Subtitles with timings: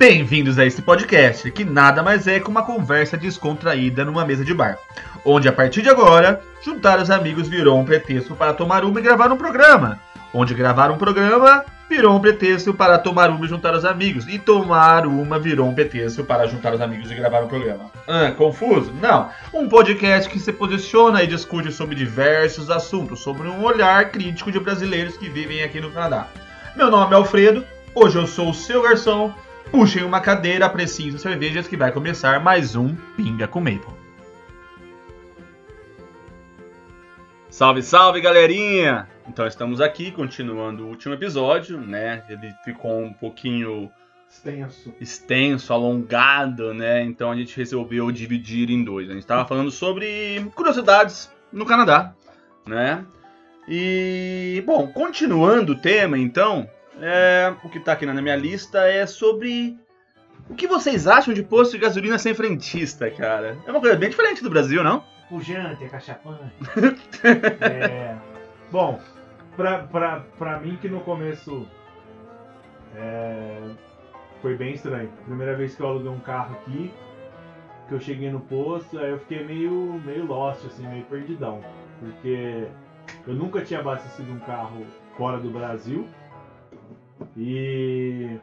[0.00, 4.54] Bem-vindos a esse podcast, que nada mais é que uma conversa descontraída numa mesa de
[4.54, 4.78] bar,
[5.26, 9.02] onde a partir de agora, juntar os amigos virou um pretexto para tomar uma e
[9.02, 10.00] gravar um programa,
[10.32, 14.38] onde gravar um programa virou um pretexto para tomar uma e juntar os amigos, e
[14.38, 17.90] tomar uma virou um pretexto para juntar os amigos e gravar um programa.
[18.08, 18.94] Ah, confuso?
[19.02, 19.28] Não.
[19.52, 24.58] Um podcast que se posiciona e discute sobre diversos assuntos, sobre um olhar crítico de
[24.58, 26.26] brasileiros que vivem aqui no Canadá.
[26.74, 29.34] Meu nome é Alfredo, hoje eu sou o seu garçom
[29.70, 33.94] Puxem uma cadeira, apreciem as cervejas que vai começar mais um Pinga com Maple.
[37.48, 39.08] Salve, salve, galerinha!
[39.28, 42.24] Então estamos aqui continuando o último episódio, né?
[42.28, 43.88] Ele ficou um pouquinho
[44.28, 47.04] extenso, extenso, alongado, né?
[47.04, 49.08] Então a gente resolveu dividir em dois.
[49.08, 52.12] A gente estava falando sobre curiosidades no Canadá,
[52.66, 53.04] né?
[53.68, 56.68] E bom, continuando o tema, então,
[57.00, 59.78] é, o que está aqui na minha lista é sobre
[60.48, 63.56] o que vocês acham de posto de gasolina sem frentista, cara.
[63.66, 65.04] É uma coisa bem diferente do Brasil, não?
[65.28, 66.52] Pujante, é cachapante.
[67.62, 68.16] é,
[68.70, 69.00] bom,
[69.56, 71.68] pra, pra, pra mim que no começo
[72.96, 73.60] é,
[74.42, 75.10] foi bem estranho.
[75.24, 76.92] Primeira vez que eu aluguei um carro aqui,
[77.88, 81.60] que eu cheguei no posto, aí eu fiquei meio, meio lost, assim, meio perdidão.
[82.00, 82.66] Porque
[83.26, 84.84] eu nunca tinha abastecido um carro
[85.16, 86.08] fora do Brasil.
[87.36, 88.38] E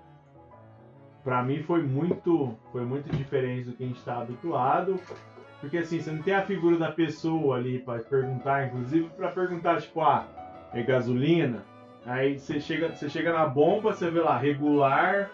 [1.24, 5.00] para mim foi muito, foi muito diferente do que a gente está habituado.
[5.60, 9.82] Porque assim, você não tem a figura da pessoa ali para perguntar, inclusive para perguntar
[9.82, 10.26] tipo, ah,
[10.74, 11.64] é gasolina?
[12.06, 15.30] Aí você chega, você chega na bomba, você vê lá regular,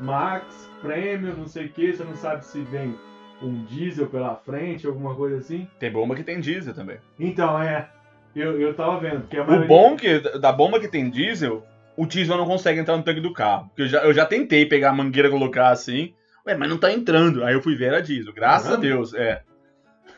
[0.00, 2.96] max, prêmio, não sei o que, você não sabe se vem
[3.42, 5.68] um diesel pela frente, alguma coisa assim.
[5.78, 6.98] Tem bomba que tem diesel também.
[7.20, 7.88] Então, é.
[8.34, 9.20] Eu, eu tava vendo.
[9.20, 9.64] Porque maioria...
[9.64, 11.62] O bom que da bomba que tem diesel
[11.96, 13.68] o diesel não consegue entrar no tanque do carro.
[13.68, 16.12] Porque eu já, eu já tentei pegar a mangueira e colocar assim.
[16.46, 17.44] Ué, mas não tá entrando.
[17.44, 18.32] Aí eu fui ver, era diesel.
[18.32, 18.76] Graças uhum.
[18.76, 19.42] a Deus, é.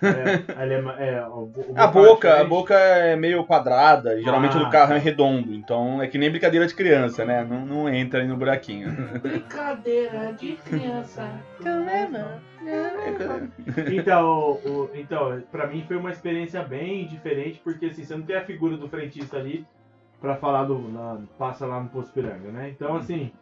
[0.00, 1.18] É, é, é,
[1.74, 5.02] a boca, a boca é meio quadrada, e geralmente ah, o carro é tá.
[5.02, 7.44] redondo, então é que nem brincadeira de criança, né?
[7.44, 8.92] Não, não entra aí no buraquinho.
[9.20, 11.28] Brincadeira de criança.
[13.92, 18.36] então, o, então, pra mim foi uma experiência bem diferente, porque assim, você não tem
[18.36, 19.66] a figura do frentista ali,
[20.20, 22.70] para falar do na, passa lá no Poço Piranga, né?
[22.70, 23.32] Então assim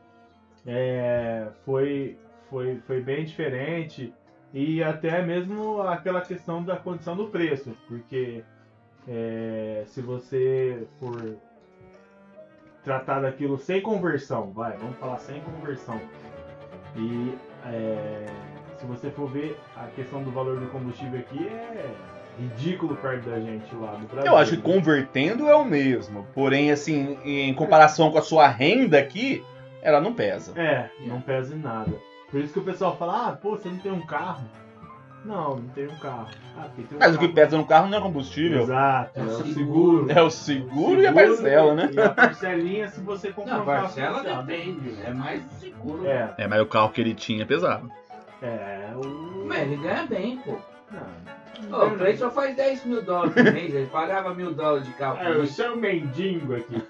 [0.66, 2.19] é, foi
[2.50, 4.12] foi foi bem diferente
[4.53, 8.42] e até mesmo aquela questão da condição do preço, porque
[9.09, 11.36] é, se você for
[12.82, 16.00] tratar daquilo sem conversão, vai, vamos falar sem conversão
[16.94, 18.26] e é,
[18.76, 23.41] se você for ver a questão do valor do combustível aqui é ridículo perto da
[23.41, 24.30] gente lá no Brasil.
[24.30, 26.26] Eu acho que convertendo é o mesmo.
[26.34, 29.44] Porém, assim, em comparação com a sua renda aqui,
[29.82, 30.52] ela não pesa.
[30.60, 31.92] É, não pesa em nada.
[32.30, 34.44] Por isso que o pessoal fala, ah, pô, você não tem um carro.
[35.24, 36.28] Não, não tem um carro.
[36.56, 37.14] Ah, tem um Mas carro.
[37.16, 38.62] o que pesa no carro não é combustível.
[38.62, 40.06] Exato, é, é o seguro.
[40.10, 41.91] É o seguro, seguro e a parcela, né?
[41.92, 43.82] E a parcelinha se você comprar não, um carro.
[43.82, 46.06] parcela depende, é mais seguro.
[46.06, 46.34] É.
[46.38, 47.91] é, mas o carro que ele tinha pesava.
[48.41, 49.47] É, o...
[49.47, 50.56] Mas ele ganha bem, pô.
[50.92, 51.35] Não.
[51.72, 54.92] Oh, o Clay só faz 10 mil dólares por mês, ele pagava mil dólares de
[54.94, 55.18] carro.
[55.18, 56.82] É, eu sou um mendigo aqui.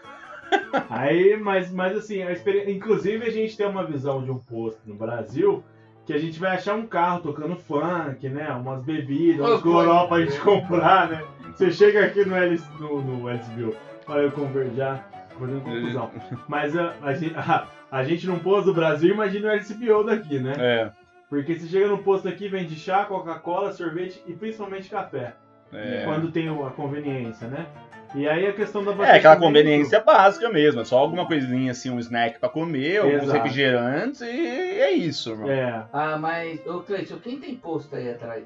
[0.88, 4.81] Aí, mas, mas assim, a experiência, inclusive a gente tem uma visão de um posto
[4.87, 5.62] no Brasil
[6.06, 8.49] que a gente vai achar um carro tocando funk, né?
[8.53, 11.25] Umas bebidas, uns goró pra gente comprar, né?
[11.53, 13.75] Você chega aqui no, L, no, no LSBO,
[14.06, 16.10] olha eu converjar, fazendo confusão.
[16.47, 20.54] Mas a, a, a, a gente não pôs do Brasil, imagina o LSBO daqui, né?
[20.56, 21.06] É.
[21.29, 25.35] Porque você chega no posto aqui, vende chá, Coca-Cola, sorvete e principalmente café.
[25.73, 26.03] É.
[26.05, 27.67] Quando tem a conveniência, né?
[28.15, 31.91] E aí a questão da É, aquela conveniência básica mesmo, é só alguma coisinha assim,
[31.91, 33.15] um snack pra comer, Exato.
[33.15, 35.51] alguns refrigerantes e é isso, irmão.
[35.51, 35.85] É.
[35.93, 38.45] Ah, mas, ô Cleiton, quem tem posto aí atrás?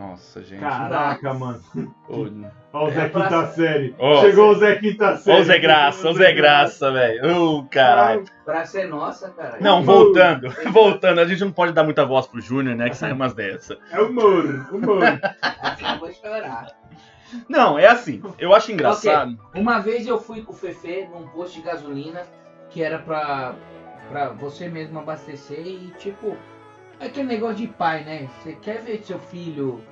[0.00, 0.60] Nossa, gente.
[0.60, 1.62] Caraca, mano.
[2.08, 3.94] Olha o Zé Quinta Série.
[3.98, 5.36] Oh, Chegou o Zé Quinta Série.
[5.36, 7.36] Olha o Zé Graça, o Zé Graça, velho.
[7.36, 8.24] Ô, caralho.
[8.42, 9.58] Pra ser nossa, cara.
[9.60, 10.48] Não, voltando.
[10.72, 11.20] voltando.
[11.20, 12.88] A gente não pode dar muita voz pro Júnior, né?
[12.88, 13.76] Que sai umas dessas.
[13.92, 15.02] É humor, humor.
[15.42, 16.66] Assim eu vou chorar.
[17.46, 18.22] Não, é assim.
[18.38, 19.38] Eu acho engraçado.
[19.50, 19.60] Okay.
[19.60, 22.22] Uma vez eu fui com o Fefe num posto de gasolina
[22.70, 23.54] que era pra,
[24.08, 26.36] pra você mesmo abastecer e, tipo,
[27.00, 28.28] é aquele negócio de pai, né?
[28.42, 29.82] Você quer ver seu filho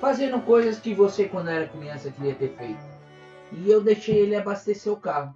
[0.00, 2.80] fazendo coisas que você, quando era criança, queria ter feito.
[3.52, 5.34] E eu deixei ele abastecer o carro.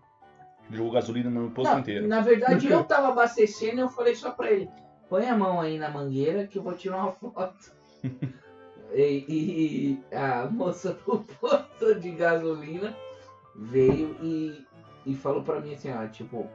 [0.70, 2.06] Jogou gasolina no posto Não, inteiro.
[2.06, 4.70] Na verdade, eu tava abastecendo e eu falei só pra ele:
[5.08, 7.72] põe a mão aí na mangueira que eu vou tirar uma foto.
[8.94, 12.96] e, e, a moça do posto de gasolina
[13.56, 14.64] veio e,
[15.04, 16.48] e falou pra mim assim: ó, tipo,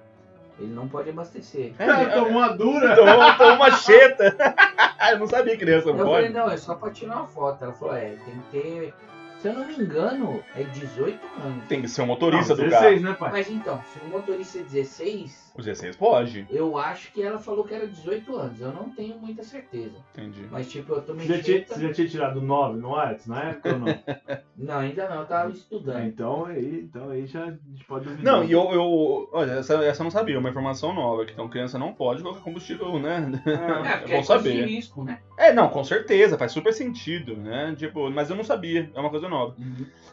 [0.60, 1.74] Ele não pode abastecer.
[1.80, 2.94] É, Cara, tomou uma dura.
[2.96, 4.36] Tomou, tomou uma cheta.
[5.12, 6.34] eu não sabia que criança Eu não falei, pode.
[6.34, 7.64] não, é só pra tirar uma foto.
[7.64, 8.94] Ela falou, é, tem que ter.
[9.42, 11.64] Se eu não me engano, é 18 anos.
[11.70, 12.84] Tem que ser um motorista Não, do carro.
[12.84, 13.32] 16, né, pai?
[13.32, 16.48] Mas então, se o motorista é 16, O 16 pode.
[16.50, 18.62] eu acho que ela falou que era 18 anos.
[18.62, 19.96] Eu não tenho muita certeza.
[20.14, 20.46] Entendi.
[20.52, 23.44] Mas tipo, eu tomei Você já, tinha, você já tinha tirado 9 no Arts na
[23.44, 23.88] época ou não?
[24.60, 26.06] Não, ainda não, eu tava estudando.
[26.06, 28.34] então, aí, então aí já a gente pode duvidar.
[28.34, 29.30] Não, e eu, eu.
[29.32, 32.42] Olha, essa, essa eu não sabia, uma informação nova, que então criança não pode colocar
[32.42, 33.42] combustível, né?
[33.46, 33.50] É,
[33.90, 34.66] É porque bom é coisa de saber.
[34.66, 35.20] risco, né?
[35.38, 37.74] É, não, com certeza, faz super sentido, né?
[37.78, 39.56] Tipo, mas eu não sabia, é uma coisa nova.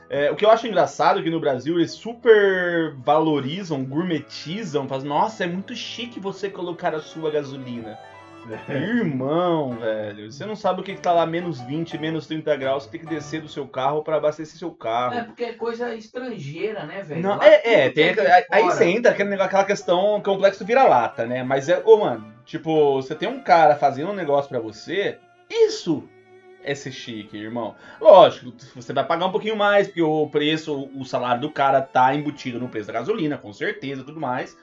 [0.09, 5.09] É, o que eu acho engraçado é que no Brasil eles super valorizam, gourmetizam, fazem,
[5.09, 7.99] nossa, é muito chique você colocar a sua gasolina.
[8.69, 12.85] Irmão, velho, você não sabe o que, que tá lá menos 20, menos 30 graus,
[12.85, 15.15] você tem que descer do seu carro pra abastecer seu carro.
[15.15, 17.23] É porque é coisa estrangeira, né, velho?
[17.23, 21.43] Não, Lá é, é, tem, de aí, aí você entra aquela questão complexo vira-lata, né?
[21.43, 25.19] Mas é, ô mano, tipo, você tem um cara fazendo um negócio pra você,
[25.51, 26.09] isso
[26.63, 27.75] é ser chique, irmão.
[28.01, 32.15] Lógico, você vai pagar um pouquinho mais, porque o preço, o salário do cara tá
[32.15, 34.57] embutido no preço da gasolina, com certeza, tudo mais.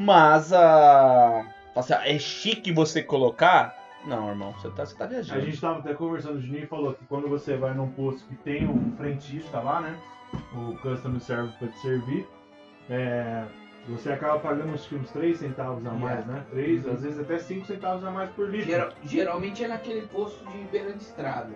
[0.00, 1.44] Mas a.
[1.76, 3.76] Assim, é chique você colocar.
[4.06, 5.40] Não, irmão, você tá, você tá A viajando.
[5.42, 8.66] gente tava até conversando, o Juninho falou que quando você vai num posto que tem
[8.66, 9.94] um frentista lá, né?
[10.54, 12.26] O customer service pra te servir,
[12.88, 13.44] é,
[13.88, 16.44] você acaba pagando que uns 3 centavos a mais, né?
[16.50, 18.66] 3, às vezes até 5 centavos a mais por litro.
[18.70, 21.50] Geral- geralmente é naquele posto de beira de estrada.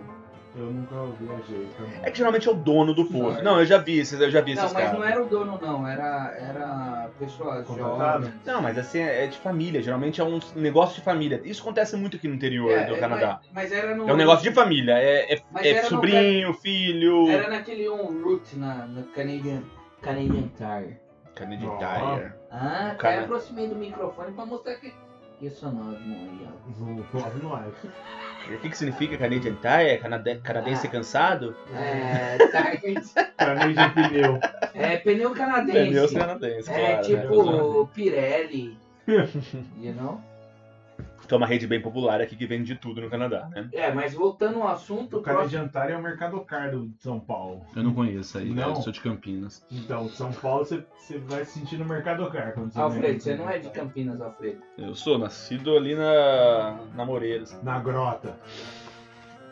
[0.57, 1.99] Eu nunca viajei também.
[2.01, 3.43] É que geralmente é o dono do posto.
[3.43, 4.99] Não, Não, eu já vi esses, eu já vi esses Não, mas caras.
[4.99, 5.85] não era o dono, não.
[5.87, 8.23] Era, era pessoas Contratado?
[8.23, 8.33] jovens.
[8.45, 9.81] Não, mas assim, é de família.
[9.83, 11.41] Geralmente é um negócio de família.
[11.43, 13.39] Isso acontece muito aqui no interior É, do é, Canadá.
[13.53, 14.09] Mas, mas era no.
[14.09, 14.93] É um negócio de família.
[14.97, 17.29] É, é- Mas é era no sobrinho, filho.
[17.29, 19.61] Era naquele on route na, no Canadian,
[20.01, 20.97] Canadian Tire.
[21.35, 21.77] Canadian.
[21.77, 22.31] Tire.
[22.49, 24.93] Ah, até Cara- aproximei do microfone pra mostrar que.
[25.41, 26.83] Eu sou novo, aí, ó.
[26.83, 27.67] No Flávio não é.
[28.53, 29.97] O que, que significa Canadian Tire?
[30.01, 30.89] Canade- canadense Ah.
[30.89, 31.55] cansado?
[31.73, 32.37] É,
[32.81, 33.01] tire.
[33.37, 34.39] Canadian pneu.
[34.73, 35.89] é pneu canadense.
[35.89, 37.05] Pneus canadense, É claro.
[37.05, 37.89] tipo né?
[37.93, 38.77] Pirelli.
[39.07, 40.21] you know?
[41.27, 43.67] Que é uma rede bem popular aqui que vende de tudo no Canadá, né?
[43.73, 45.49] É, mas voltando ao assunto, O o próximo.
[45.51, 47.61] Canadian Tire é o Mercado Car do de São Paulo.
[47.75, 48.69] Eu não conheço aí, Não.
[48.69, 49.65] eu sou de Campinas.
[49.71, 53.19] Então, São Paulo você, você vai se sentir no Mercado Car quando você Alfredo, vem.
[53.19, 54.61] você não é de Campinas, Alfredo.
[54.77, 57.57] Eu sou nascido ali na, na Moreiras.
[57.63, 58.37] Na grota.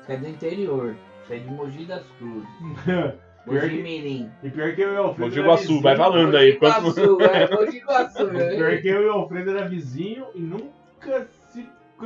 [0.06, 0.96] Você é do interior.
[1.26, 2.48] Você é de Mogi das Cruzes.
[3.46, 4.30] Pior Mogi que- Mirim.
[4.42, 5.30] E pior que eu e o Alfredo.
[5.30, 6.58] Mogi Guaçu, vai falando Mogi aí.
[6.58, 8.26] Guaçu, é, Mogi Guaçu.
[8.32, 8.78] Pior né?
[8.78, 11.28] que eu e o Alfredo era vizinho e nunca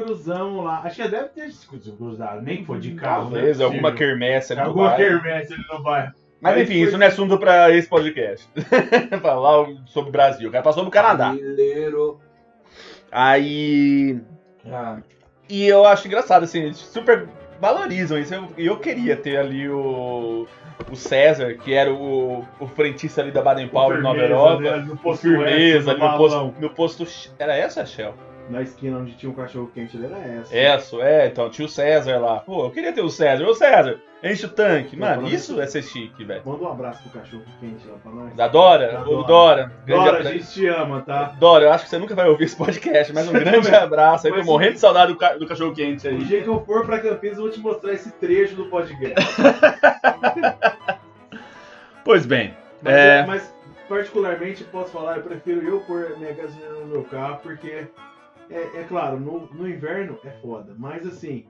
[0.03, 0.81] cruzamos lá.
[0.83, 3.29] Acho que deve ter se cruzado, nem foi de carro.
[3.31, 3.51] né?
[3.63, 5.21] Alguma quermesse ali Alguma bairro.
[5.21, 6.13] quermesse ali no bairro.
[6.39, 8.47] Mas Aí enfim, foi- isso não é assunto pra esse podcast.
[9.21, 10.49] Falar sobre o Brasil.
[10.49, 11.29] O cara passou no Canadá.
[11.29, 12.19] Brasileiro.
[13.11, 14.19] Aí.
[14.71, 14.97] Ah,
[15.49, 17.27] E eu acho engraçado, assim, eles super
[17.59, 18.33] valorizam isso.
[18.35, 20.47] Eu, eu queria ter ali o.
[20.91, 24.61] O César, que era o, o frentista ali da Baden Powell Nova Europa.
[24.61, 24.77] né?
[24.77, 26.17] No posto firmeza, ali West, no balão.
[26.51, 27.33] posto, no posto.
[27.39, 28.13] Era essa, Shell?
[28.49, 30.55] Na esquina onde tinha um cachorro quente, ele era essa.
[30.57, 32.39] Essa, é, então tinha o César lá.
[32.39, 33.43] Pô, eu queria ter o César.
[33.45, 34.95] Ô César, enche o tanque.
[34.95, 36.41] Mano, isso é ser chique, velho.
[36.45, 38.33] Manda um abraço pro cachorro quente lá pra nós.
[38.35, 38.91] Da Dora?
[38.93, 39.27] Da Dora.
[39.27, 39.71] Dora.
[39.85, 41.35] Dora, a gente te ama, tá?
[41.37, 44.33] Dora, eu acho que você nunca vai ouvir esse podcast, mas um grande abraço aí.
[44.33, 46.17] Tô morrendo de saudade do, ca- do cachorro quente O aí.
[46.23, 49.15] dia que eu for pra Campinas, eu vou te mostrar esse trecho do podcast.
[52.03, 53.25] Pois bem, Mas, É.
[53.25, 53.53] mas,
[53.89, 57.85] particularmente, posso falar, eu prefiro eu pôr minha gasolina no meu carro, porque,
[58.49, 60.73] é, é claro, no, no inverno é foda.
[60.77, 61.45] Mas assim,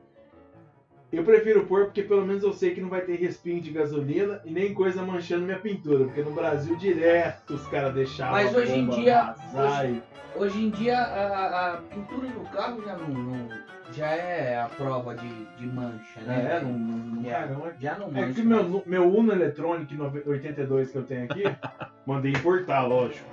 [1.11, 4.41] eu prefiro pôr porque pelo menos eu sei que não vai ter respingo de gasolina
[4.43, 6.05] e nem coisa manchando minha pintura.
[6.05, 10.01] Porque no Brasil, direto, os caras deixavam Mas hoje em dia- vazar e-
[10.35, 13.49] Hoje em dia a, a pintura do carro já não, não-
[13.91, 16.57] já é a prova de, de mancha, né?
[16.57, 17.33] É, não, não, não É.
[17.33, 18.33] é Já não É mancha.
[18.33, 21.41] que meu, meu Uno Electronic 82 que eu tenho aqui,
[22.05, 23.25] mandei importar, lógico.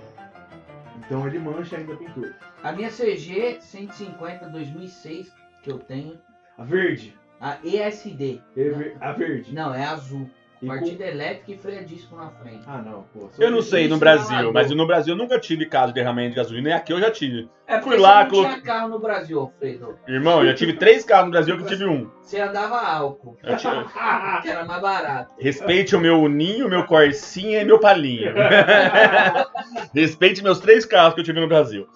[0.98, 2.36] Então ele mancha ainda a pintura.
[2.62, 5.32] A minha CG 150 2006
[5.62, 6.18] que eu tenho,
[6.58, 7.16] A verde.
[7.40, 8.40] a ESD.
[8.56, 9.52] é ver- A verde.
[9.54, 10.28] Não, é azul.
[10.64, 12.62] E com- Partida elétrica e freio a disco na frente.
[12.66, 13.28] Ah, não, pô.
[13.38, 16.30] eu não sei no Brasil, é mas no Brasil eu nunca tive caso de derramamento
[16.30, 17.48] de gasolina, e aqui eu já tive.
[17.66, 19.98] É Fui porque lá, você não colo- tinha carro no Brasil, Alfredo.
[20.08, 22.10] Irmão, eu já tive três carros no Brasil que eu tive um.
[22.22, 23.72] Você andava álcool, Eu tive-
[24.42, 25.34] que era mais barato.
[25.38, 28.32] Respeite o meu Uninho, meu Corsinha e meu Palinha.
[29.94, 31.86] Respeite meus três carros que eu tive no Brasil.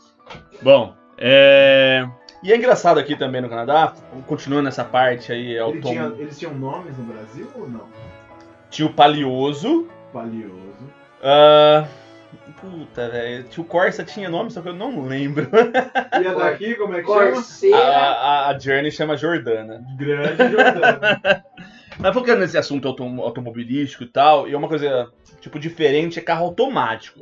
[0.62, 2.06] Bom, é...
[2.42, 3.92] E é engraçado aqui também no Canadá,
[4.26, 5.80] continuando nessa parte aí, Ele autom...
[5.90, 7.88] tinha- eles tinham nomes no Brasil ou não?
[8.70, 10.90] Tinha o Palioso, Palioso.
[11.22, 11.86] ah,
[12.60, 13.46] Puta, velho.
[13.56, 15.48] O Corsa tinha nome, só que eu não lembro.
[16.20, 17.22] E a daqui, como é que chama?
[17.24, 17.78] A, Corseira.
[17.78, 19.82] a, a Journey chama Jordana.
[19.96, 21.44] Grande Jordana.
[21.98, 25.08] Mas focando nesse assunto autom- automobilístico e tal, e uma coisa,
[25.40, 27.20] tipo, diferente é carro automático.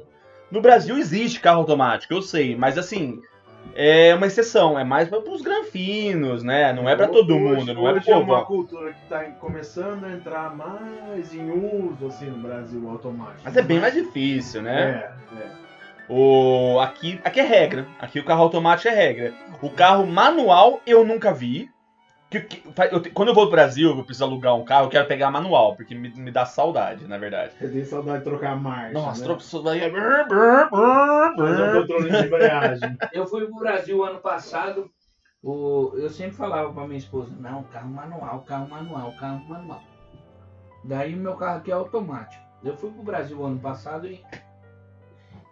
[0.51, 3.21] No Brasil existe carro automático, eu sei, mas assim,
[3.75, 6.73] é uma exceção, é mais para os granfinos, né?
[6.73, 10.05] Não é pra todo Hoje- mundo, não é pro é uma cultura que está começando
[10.05, 13.41] a entrar mais em uso assim no Brasil automático.
[13.45, 15.11] Mas é bem mais difícil, né?
[15.35, 15.67] É, é.
[16.09, 17.87] O, aqui, aqui é regra.
[17.99, 19.35] Aqui o carro automático é regra.
[19.61, 21.69] O carro manual eu nunca vi.
[22.41, 22.63] Que- que-
[22.93, 25.77] eu quando eu vou pro Brasil, eu preciso alugar um carro, eu quero pegar manual,
[25.77, 27.53] porque me, me dá saudade, na verdade.
[27.61, 28.93] Eu tenho saudade de trocar a marcha.
[28.93, 29.39] Nossa, né?
[29.65, 29.81] daí.
[29.81, 29.89] é-
[32.83, 32.97] um.
[33.13, 34.91] Eu fui pro Brasil ano passado.
[35.43, 39.81] O, eu sempre falava pra minha esposa, não, carro manual, carro manual, carro manual.
[40.83, 42.43] Daí o meu carro aqui é automático.
[42.65, 44.25] Eu fui pro Brasil ano passado e,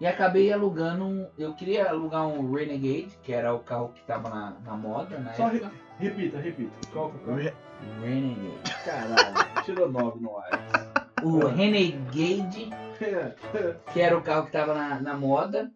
[0.01, 1.29] e acabei alugando um.
[1.39, 5.33] Eu queria alugar um Renegade, que era o carro que tava na, na moda na
[5.35, 5.71] Só época.
[5.99, 6.73] Repita, repita.
[6.93, 7.57] Qual que é o carro?
[8.03, 8.85] Renegade.
[8.85, 9.35] Caralho,
[9.65, 11.11] tirou 9 no ar.
[11.23, 12.71] O Renegade,
[13.93, 15.71] que era o carro que tava na, na moda.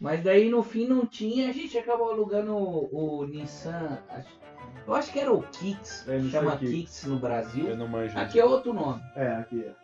[0.00, 3.98] Mas daí no fim não tinha, a gente acabou alugando o, o Nissan.
[4.10, 4.40] acho-
[4.86, 6.72] Eu acho que era o Kicks, É, chama Kicks.
[6.74, 7.68] Kicks no Brasil.
[7.68, 8.16] Eu não manjo.
[8.18, 9.02] Aqui é outro nome.
[9.16, 9.81] É, aqui é.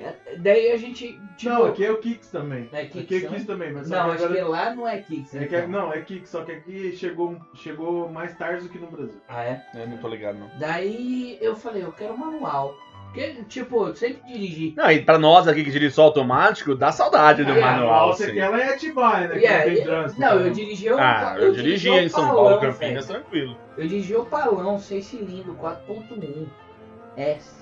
[0.00, 1.20] É, daí a gente.
[1.36, 2.68] Tipo, Não, aqui é o Kicks também.
[2.72, 3.30] É Kicks aqui é também?
[3.30, 5.34] Kicks também, mas não, que acho agora- que lá não é Kicks.
[5.34, 5.68] É que, então.
[5.68, 9.20] não, é Kicks, só que aqui chegou, chegou mais tarde do que no Brasil.
[9.28, 9.62] Ah, é?
[9.74, 10.48] Eu não tô ligado, não.
[10.58, 12.74] Daí eu falei, eu quero manual.
[13.06, 14.74] Porque, tipo, eu sempre dirigi.
[14.76, 18.12] Não, e pra nós aqui que dirige só automático, dá saudade do É, manual.
[18.12, 18.34] Você assim.
[18.34, 19.38] quer ela é Atibaia, né?
[19.40, 20.20] E é, que não tem e- trânsito.
[20.20, 20.50] não, eu né?
[20.50, 23.20] dirigi eu, Ah, eu dirigia o em São Palão, Paulo, Campinas, velho.
[23.20, 23.56] tranquilo.
[23.78, 26.46] Eu dirigi o Palão, 6 cilindros, 4.1
[27.16, 27.56] S.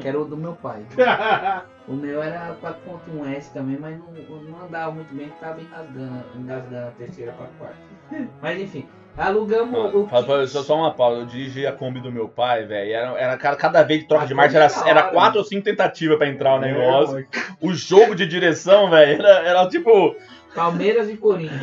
[0.00, 0.82] que era o do meu pai.
[1.88, 4.06] O meu era 4.1 S também, mas não,
[4.42, 7.76] não andava muito bem, porque tava engasgando, engasgando a terceira pra quarta.
[8.40, 8.86] Mas enfim,
[9.18, 10.06] alugamos o.
[10.06, 10.46] Fala-.
[10.46, 12.92] Só, só uma pausa, eu dirigi a Kombi do meu pai, velho.
[12.92, 15.44] Era, era cada, cada vez de troca A de marcha, era, é era quatro ou
[15.44, 17.14] cinco tentativas pra entrar o É, negócio.
[17.14, 17.26] mano.
[17.60, 20.14] O jogo de direção, velho, era, era tipo.
[20.54, 21.60] Palmeiras e Corinthians.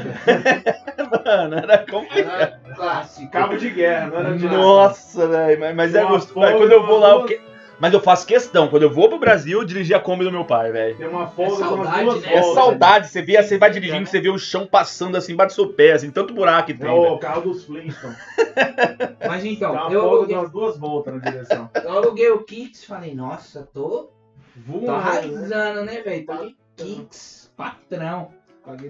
[1.25, 2.41] Mano, era complicado.
[2.41, 3.31] Era clássico.
[3.31, 4.45] Cabo de guerra, não era de.
[4.45, 5.59] Nossa, velho.
[5.59, 6.33] Mas, mas é gostoso.
[6.57, 7.39] Quando eu vou lá, eu que-
[7.79, 8.67] mas eu faço questão.
[8.67, 10.97] Quando eu vou pro Brasil, eu dirigi a Kombi do meu pai, velho.
[10.97, 12.33] Tem uma folga É com as saudade, duas né?
[12.33, 14.05] É saudade, você vê, você vai dirigindo, né?
[14.05, 16.75] você vê o chão passando assim, embaixo do seu pé, assim, tanto buraco que É
[16.75, 16.87] tem.
[16.87, 17.13] velho.
[17.13, 18.17] o carro dos Flintstones.
[19.27, 21.69] Mas então, uma eu folga aluguei, das duas voltas na direção.
[21.83, 24.09] eu aluguei o Kicks falei, nossa, tô,
[24.55, 24.97] Voando, tô né?
[24.97, 26.25] arrasando, né, velho?
[26.25, 28.29] Tô de Kicks, patrão.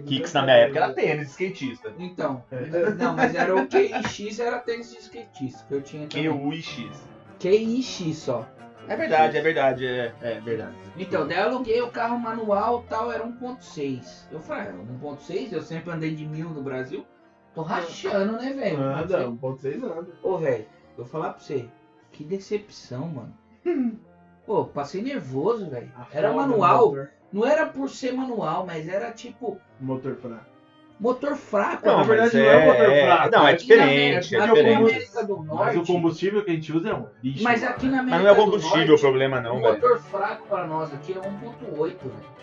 [0.07, 1.93] Kicks 200 na minha época era tênis, skatista.
[1.99, 2.89] Então, É.
[2.97, 6.23] não, mas era o QIX, era tênis de skatista, que eu tinha também.
[6.23, 6.89] Q, U e X.
[7.39, 8.47] QIX só.
[8.87, 10.75] É verdade, é verdade, é, é verdade.
[10.97, 14.27] Então, daí eu aluguei o carro manual tal, era 1.6.
[14.31, 17.05] Eu falei, ah, 1.6, eu sempre andei de mil no Brasil.
[17.53, 18.81] Tô rachando, né, velho?
[18.81, 20.07] Anda, 1.6 anda.
[20.23, 20.65] Ô, velho,
[20.97, 21.67] eu vou falar pra você,
[22.11, 23.37] que decepção, mano.
[24.45, 25.91] Pô, passei nervoso, velho.
[25.97, 26.95] A Era manual,
[27.33, 30.56] não era por ser manual, mas era tipo motor fraco.
[30.99, 31.85] Motor fraco.
[31.85, 33.31] Não, na verdade, não é motor fraco.
[33.31, 35.07] Não, é diferente, é diferente.
[35.25, 37.43] Do Mas Norte, o combustível que a gente usa é um lixo.
[37.43, 39.73] mas aqui na América Mas não é o combustível o Norte, problema o não, velho.
[39.73, 41.95] motor fraco pra nós aqui é 1.8,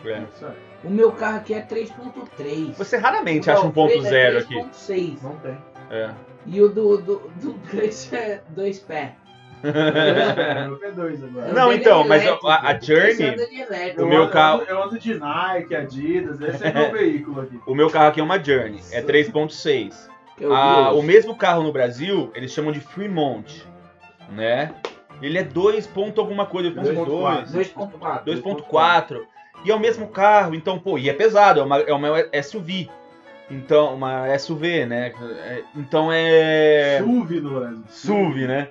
[0.03, 0.29] velho.
[0.43, 0.87] É.
[0.87, 2.75] O meu carro aqui é 3.3.
[2.75, 4.55] Você raramente O acha um ponto Alfredo é zero aqui.
[4.55, 5.23] 3.6.
[5.23, 5.59] Não tem.
[5.91, 6.11] É.
[6.47, 9.13] E o do, do, do Gleice é 2 pés.
[9.69, 11.53] É, o P2 agora.
[11.53, 12.49] Não, então, é mas elétrico.
[12.49, 16.93] a- a Journey- o Eu meu carro- Eu ando de Nike, Adidas, esse é meu
[16.93, 17.61] veículo aqui.
[17.67, 20.09] O meu carro aqui é uma Journey, é 3.6.
[20.37, 23.65] que eu Ah, o mesmo carro no Brasil, eles chamam de Fremont,
[24.31, 24.73] né?
[25.23, 28.25] Ele é 2 ponto alguma coisa, 2.2, 2.4.
[28.25, 29.27] 2.4.
[29.65, 32.09] E é o mesmo carro, então, pô, e é pesado, é uma, é uma
[32.43, 32.91] SUV.
[33.51, 35.13] Então, uma SUV, né?
[35.47, 36.99] É- Então é.
[36.99, 37.83] SUV no Brasil.
[37.89, 38.69] SUV, né?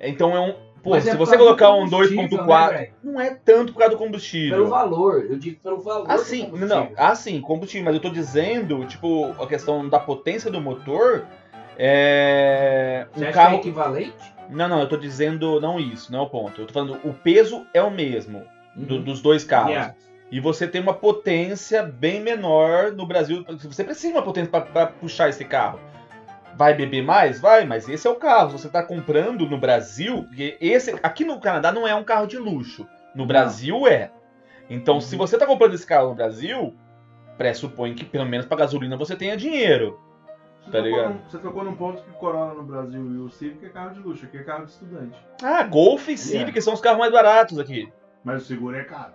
[0.00, 0.54] Então é um.
[0.82, 3.80] Pô, Mas se é você colocar do um combustível, 2.4, né, não é tanto por
[3.80, 4.66] causa do Pelo combustível.
[4.66, 6.06] valor, eu digo pelo valor.
[6.06, 10.58] do Assim, não, assim, combustível, mas eu tô dizendo, tipo, a questão da potência do
[10.58, 11.26] motor
[11.76, 13.06] é.
[13.16, 13.50] Um carro.
[13.60, 14.34] que é equivalente?
[14.48, 16.60] Não, não, eu tô dizendo não isso, não é o ponto.
[16.60, 18.42] Eu tô falando, o peso é o mesmo
[18.74, 19.02] do- Uhum.
[19.02, 19.70] dos dois carros.
[19.72, 19.94] Yeah.
[20.32, 23.44] E você tem uma potência bem menor no Brasil.
[23.64, 25.78] Você precisa de uma potência pra puxar esse carro.
[26.56, 27.40] Vai beber mais?
[27.40, 28.50] Vai, mas esse é o carro.
[28.50, 32.36] Você tá comprando no Brasil, porque esse aqui no Canadá não é um carro de
[32.38, 32.86] luxo.
[33.14, 34.10] No Brasil é.
[34.68, 35.00] Então, Uhum.
[35.00, 36.74] se você tá comprando esse carro no Brasil,
[37.36, 39.98] pressupõe que pelo menos pra gasolina você tenha dinheiro.
[40.62, 41.14] Você Tá ligado?
[41.14, 43.94] num- Você tocou num ponto que o Corolla no Brasil e o Civic é carro
[43.94, 45.18] de luxo, aqui é carro de estudante.
[45.42, 47.90] Ah, Golf e Civic são os carros mais baratos aqui.
[48.22, 49.14] Mas o seguro é caro.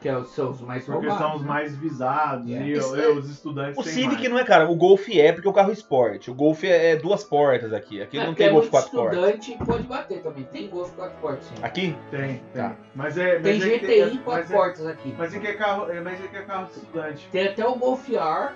[0.00, 1.18] Porque é são os mais Porque roubados.
[1.26, 1.48] são os né?
[1.48, 2.62] mais visados É.
[2.62, 4.30] e, Isso e é- os estudantes O Civic mais.
[4.30, 4.66] não é, cara.
[4.70, 6.30] O Golf é porque é o carro esporte.
[6.30, 8.00] O Golf é, é duas portas aqui.
[8.00, 9.18] Aqui É, não porque tem é Golf quatro portas.
[9.18, 10.44] estudante pode bater também.
[10.44, 11.54] Tem Golf quatro portas, sim.
[11.62, 11.94] Aqui?
[12.10, 12.42] Tem, tem.
[12.54, 12.76] Tá.
[12.94, 13.34] Mas é.
[13.34, 15.14] Mas Tem que GTI quatro é- portas aqui.
[15.18, 17.28] Mas é que é carro, é, mas é que é carro de estudante.
[17.30, 18.54] Tem até o Golf R,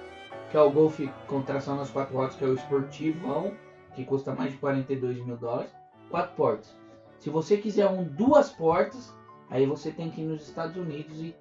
[0.51, 3.53] que é o Golf com tração nas quatro rodas, que é o esportivão,
[3.95, 5.71] que custa mais de 42 mil dólares.
[6.11, 6.75] Quatro portas.
[7.19, 9.15] Se você quiser um duas portas,
[9.51, 11.35] aí você tem que ir nos Estados Unidos e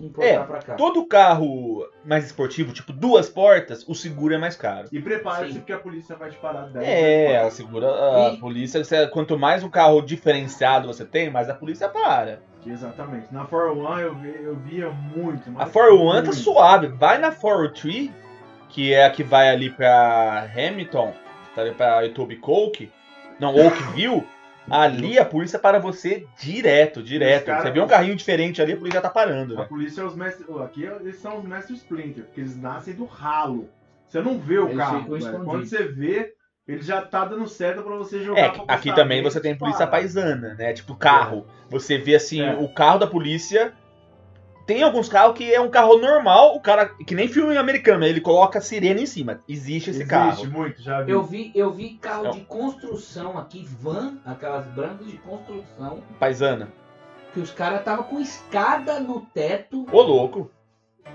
[0.00, 0.74] importar É, pra cá.
[0.74, 4.88] Todo carro mais esportivo, tipo duas portas, o seguro é mais caro.
[4.92, 8.82] E prepare-se porque a polícia vai te parar 10 É, a segura a E- polícia,
[8.84, 12.40] você- quanto mais um carro diferenciado você tem, mais a polícia para.
[12.66, 13.32] Exatamente.
[13.32, 15.48] Na 401 eu, vi, eu via muito.
[15.50, 16.88] A mas 401 tá suave.
[16.88, 18.10] Vai na 403,
[18.68, 21.14] que é a que vai ali pra Hamilton,
[21.54, 22.90] tá ali pra Etobicoke,
[23.40, 24.24] não, Oakville.
[24.70, 27.46] Ali a polícia para você direto, direto.
[27.46, 29.68] cara- Você vê um carrinho diferente ali, a polícia já tá parando, A velho.
[29.68, 30.46] polícia é os mestres.
[30.60, 33.68] Aqui eles são os mestres Splinter, porque eles nascem do ralo.
[34.06, 35.04] Você não vê o Eles carro.
[35.44, 36.32] Quando você vê,
[36.66, 38.40] ele já tá dando certo pra você jogar.
[38.40, 39.98] É, pra aqui também você tem polícia para.
[39.98, 40.72] paisana, né?
[40.72, 41.46] Tipo carro.
[41.70, 42.54] Você vê assim, É.
[42.54, 43.72] o carro da polícia.
[44.68, 46.86] Tem alguns carros que é um carro normal, o cara.
[47.06, 49.40] Que nem filme americano, ele coloca a sirene em cima.
[49.48, 50.44] Existe esse Existe carro.
[50.50, 51.10] muito, já vi.
[51.10, 52.30] Eu vi, eu vi carro Não.
[52.32, 56.68] de construção aqui, van, aquelas brancas de construção, Paisana.
[57.32, 60.50] que os caras estavam com escada no teto Ô, louco.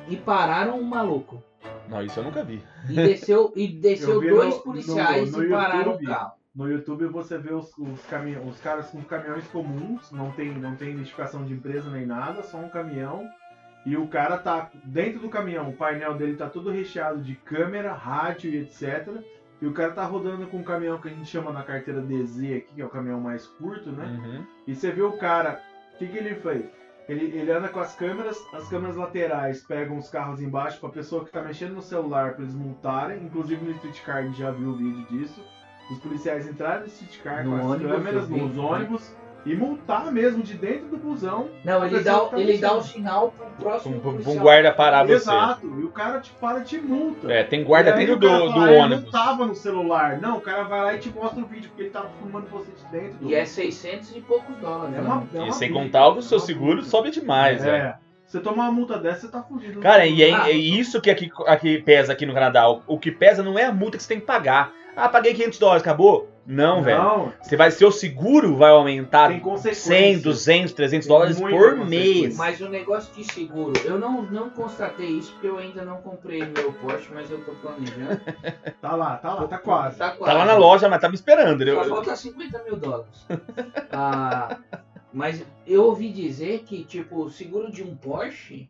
[0.08, 1.42] e pararam um maluco.
[1.88, 2.60] Não, isso eu nunca vi.
[2.90, 6.06] E desceu, e desceu dois no- policiais no- no e pararam YouTube.
[6.06, 6.32] o carro.
[6.56, 8.00] No YouTube você vê os, os,
[8.48, 12.58] os caras com caminhões comuns, não tem, não tem identificação de empresa nem nada, só
[12.58, 13.24] um caminhão.
[13.86, 17.94] E o cara tá dentro do caminhão, o painel dele tá todo recheado de câmera,
[17.94, 19.10] rádio e etc.
[19.62, 22.40] E o cara tá rodando com um caminhão que a gente chama na carteira DZ
[22.40, 24.06] aqui, que é o caminhão mais curto, né?
[24.06, 24.46] Uhum.
[24.68, 25.62] E você vê o cara,
[25.94, 26.66] o que, que ele fez?
[27.08, 31.26] Ele, ele anda com as câmeras, as câmeras laterais pegam os carros embaixo pra pessoa
[31.26, 33.24] que tá mexendo no celular pra eles multarem.
[33.24, 35.44] Inclusive no Street Car a gente já viu o vídeo disso.
[35.92, 38.40] Os policiais entraram no Street Car No com as ônibus, câmeras vi.
[38.40, 39.16] nos ônibus
[39.46, 41.50] e multar mesmo de dentro do busão.
[41.66, 42.94] Não, ele dá, tá ele dá o mexendo.
[42.94, 45.14] sinal pro próximo Um, um, um guarda parar você.
[45.16, 45.66] Exato.
[45.80, 47.32] E o cara te para e te multa.
[47.32, 49.04] É, tem guarda E aí dentro o cara do, fala, do "Ah, eu ônibus.
[49.04, 50.22] não tava no celular.
[50.22, 52.72] Não, o cara vai lá e te mostra o vídeo porque ele tava filmando você
[52.72, 53.18] de dentro.
[53.20, 54.96] do E é 600 e poucos dólares.
[54.96, 55.08] É né?
[55.08, 56.90] uma- é uma E sem contar o seu é uma seguro briga.
[56.90, 57.76] sobe demais, velho.
[57.84, 57.98] É.
[58.26, 59.80] Você tomar uma multa dessa, você tá fugido.
[59.82, 60.50] Cara, e é, Ah.
[60.50, 62.68] é isso que aqui, aqui pesa aqui no Canadá.
[62.70, 64.72] O, o que pesa não é a multa que você tem que pagar.
[64.96, 66.30] Ah, paguei 500 dólares, acabou?
[66.46, 67.02] Não, velho.
[67.02, 69.84] Não, Você vai, seu seguro vai aumentar tem consequências.
[69.84, 72.36] 100, 200, 300 Tem dólares por mês.
[72.36, 76.44] Mas o negócio de seguro, eu não, não constatei isso porque eu ainda não comprei
[76.46, 78.22] meu Porsche, mas eu tô planejando.
[78.82, 79.98] Tá lá, tá lá, tá quase.
[79.98, 80.26] Tá quase.
[80.26, 81.64] Tá lá na loja, mas tá me esperando.
[81.64, 83.26] Só Eu, falta 50 mil dólares.
[83.90, 84.58] Ah,
[85.14, 88.70] mas eu ouvi dizer que, tipo, o seguro de um Porsche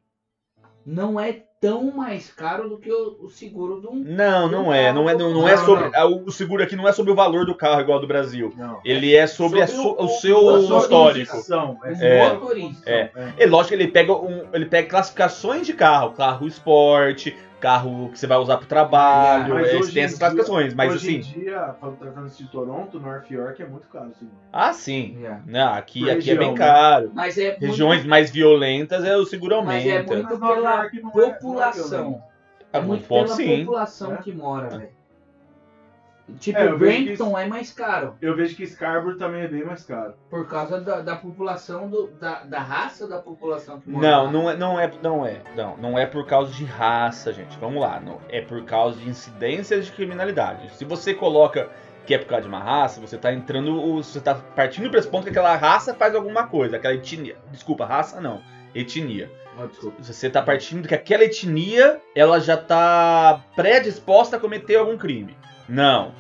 [0.86, 3.96] não é tão mais caro do que o, o seguro de um.
[4.04, 4.92] Não, não é.
[4.92, 5.86] Não é, não, não é sobre.
[5.86, 5.92] não.
[5.96, 8.54] ah, O seguro aqui não é sobre o valor do carro igual ao do Brasil.
[8.58, 8.82] Não.
[8.84, 11.38] Ele é sobre, a Sobre su- o- o seu a histórico.
[12.02, 12.34] É.
[12.34, 12.90] motorista.
[12.90, 13.12] É.
[13.38, 16.12] É lógico que ele pega, um, ele pega classificações de carro.
[16.12, 19.54] Carro esporte, carro que você vai usar pro trabalho.
[19.56, 20.74] Mas é, hoje tem em essas dia- classificações.
[20.74, 21.40] Mas Hoje em assim.
[21.40, 24.10] dia, falando- tratando-se de Toronto, North York é muito caro.
[24.10, 24.30] Assim.
[24.52, 25.16] Ah, sim.
[25.18, 25.42] Yeah.
[25.46, 26.58] Não, aqui, Por aqui é bem região, né?
[26.58, 27.12] caro.
[27.14, 30.14] Mas é muito- Regiões mais violentas, é, o seguro Mas é aumenta.
[30.16, 32.24] muito pela é- é população.
[32.74, 33.60] A É alguns muito pontos, pela sim.
[33.66, 34.18] população É.
[34.18, 34.90] que mora, velho.
[36.40, 38.16] Tipo, É, eu vejo que Brampton é mais caro.
[38.22, 40.14] Eu vejo que Scarborough também é bem mais caro.
[40.30, 44.32] Por causa da, da população, do, da, da raça da população que mora Não, lá.
[44.32, 47.58] não é, não é, não é, não, não é por causa de raça, gente.
[47.60, 50.74] Vamos lá, não, é por causa de incidências de criminalidade.
[50.76, 51.70] Se você coloca
[52.06, 55.26] que é por causa de uma raça, você tá entrando, você tá partindo do pressuposto
[55.26, 57.36] que aquela raça faz alguma coisa, aquela etnia.
[57.52, 58.42] Desculpa, raça não,
[58.74, 59.30] etnia.
[59.62, 60.02] Oh, desculpa.
[60.02, 65.38] Você tá partindo que aquela etnia, ela já tá predisposta a cometer algum crime.
[65.68, 66.12] Não.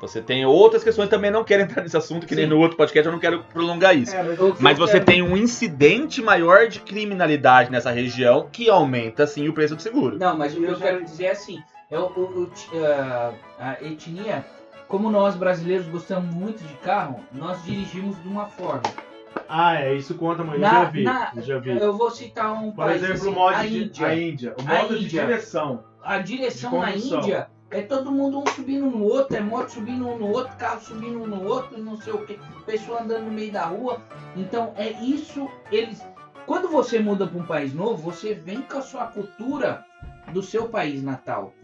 [0.00, 2.50] Você tem outras questões também, não quero entrar nesse assunto, que nem Sim.
[2.50, 4.16] no outro podcast, eu não quero prolongar isso.
[4.16, 8.70] É, mas, Eu- Mas você quero- tem um incidente maior de criminalidade nessa região que
[8.70, 10.18] aumenta, sim, o preço do seguro.
[10.18, 11.58] Não, mas o que Eu eu já- quero dizer é assim,
[11.90, 12.70] é o, o- o ti-
[13.58, 14.42] a, etnia,
[14.88, 18.82] como nós brasileiros gostamos muito de carro, nós dirigimos de uma forma.
[19.46, 21.02] Ah, é, isso conta, mas eu Na- já vi.
[21.04, 21.70] na- eu já vi.
[21.78, 24.06] Eu vou citar um Por país exemplo, assim, o modo a de Índia.
[24.06, 24.54] a Índia.
[24.58, 25.22] O A modo de Índia.
[25.26, 25.84] direção.
[26.02, 26.96] A direção de na.
[26.96, 30.80] Índia é todo mundo um subindo no outro, é moto subindo um no outro, carro
[30.80, 34.00] subindo um no outro, não sei o que, pessoa andando no meio da rua.
[34.36, 36.04] Então é isso, eles.
[36.46, 39.84] Quando você muda para um país novo, você vem com a sua cultura
[40.32, 41.54] do seu país natal.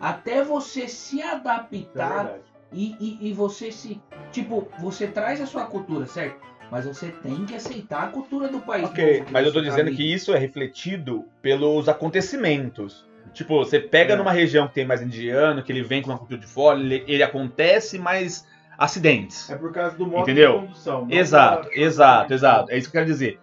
[0.00, 2.42] Até você se É adaptar verdade.
[2.72, 4.00] e, e, e você se.
[4.32, 6.40] Tipo, você traz a sua cultura, certo?
[6.70, 8.88] Mas você tem que aceitar a cultura do país.
[8.88, 9.96] Ok, mas eu tô tá dizendo ali.
[9.96, 13.06] que isso é refletido pelos acontecimentos.
[13.32, 14.16] Tipo, você pega É.
[14.16, 17.02] numa região que tem mais indiano, que ele vem com uma cultura de fora, ele,
[17.08, 18.46] ele acontece mais
[18.78, 19.48] acidentes.
[19.50, 20.60] É por causa do modo Entendeu?
[20.60, 21.06] de condução.
[21.10, 22.70] Exato, da- exato, exato.
[22.72, 23.40] É isso que eu quero dizer.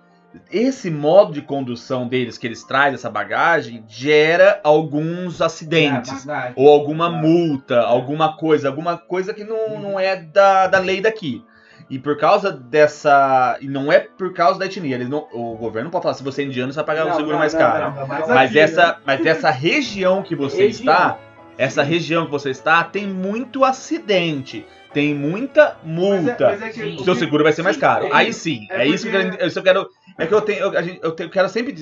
[0.49, 6.23] Esse modo de condução deles, que eles trazem essa bagagem, gera alguns acidentes.
[6.23, 6.53] É, bagagem.
[6.55, 11.43] Ou alguma multa, alguma coisa, alguma coisa que não, não é da, da lei daqui.
[11.91, 13.57] E por causa dessa.
[13.61, 14.95] E não é por causa da etnia.
[14.95, 17.09] Eles não, o governo não pode falar, se você é indiano, você vai pagar o
[17.09, 17.95] Não, seguro não, mais não, caro.
[17.95, 18.95] não, Mas Mas aqui, essa, né?
[19.05, 20.93] mas essa região que você Região.
[20.93, 21.19] está,
[21.57, 26.47] essa região que você está, tem muito acidente, tem muita multa.
[26.49, 27.01] Mas é, mas é que.
[27.01, 28.05] O seu seguro vai ser mais Sim, caro.
[28.05, 29.21] é Aí sim, É é, isso que eu.
[29.21, 29.89] Eu quero.
[30.17, 30.59] É que eu tenho.
[30.59, 31.73] Eu, a gente- eu tenho- eu quero sempre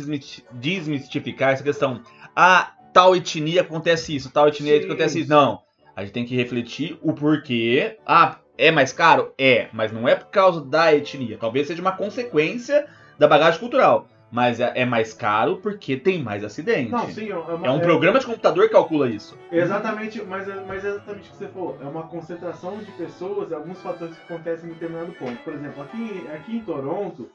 [0.51, 2.01] desmistificar essa questão.
[2.35, 5.29] Ah, tal etnia acontece isso, tal etnia Sim, acontece isso.
[5.29, 5.59] Não.
[5.95, 7.97] A gente tem que refletir o porquê.
[8.05, 9.33] Ah, é mais caro?
[9.37, 11.37] É, mas não é por causa da etnia.
[11.39, 12.85] Talvez seja uma consequência
[13.17, 14.07] da bagagem cultural.
[14.31, 16.91] Mas é, é mais caro porque tem mais acidente.
[16.91, 19.35] Não, sim, é, uma- é um programa de computador que calcula isso.
[19.51, 21.77] Exatamente, mas, é- mas é exatamente o que você falou.
[21.81, 25.35] É uma concentração de pessoas e alguns fatores que acontecem em determinado ponto.
[25.43, 27.27] Por exemplo, aqui, aqui em Toronto,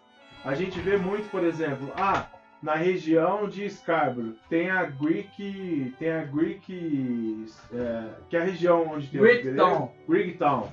[0.45, 2.27] a gente vê muito, por exemplo, ah,
[2.63, 5.93] na região de Scarborough tem a Greek.
[5.99, 7.45] Tem a Greek.
[7.75, 9.91] é, que é a região onde tem Greektown.
[10.07, 10.71] o Greektown.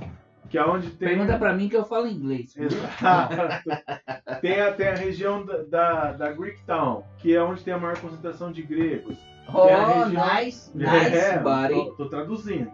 [0.51, 1.07] Que é onde tem.
[1.09, 2.53] Pergunta pra mim que eu falo inglês.
[2.57, 3.35] Exato.
[4.41, 7.97] tem, a, tem a região da, da, da Greektown, que é onde tem a maior
[7.97, 9.17] concentração de gregos.
[9.53, 11.73] Oh, É região- nice, nice, É, buddy.
[11.73, 12.69] tô, tô traduzindo.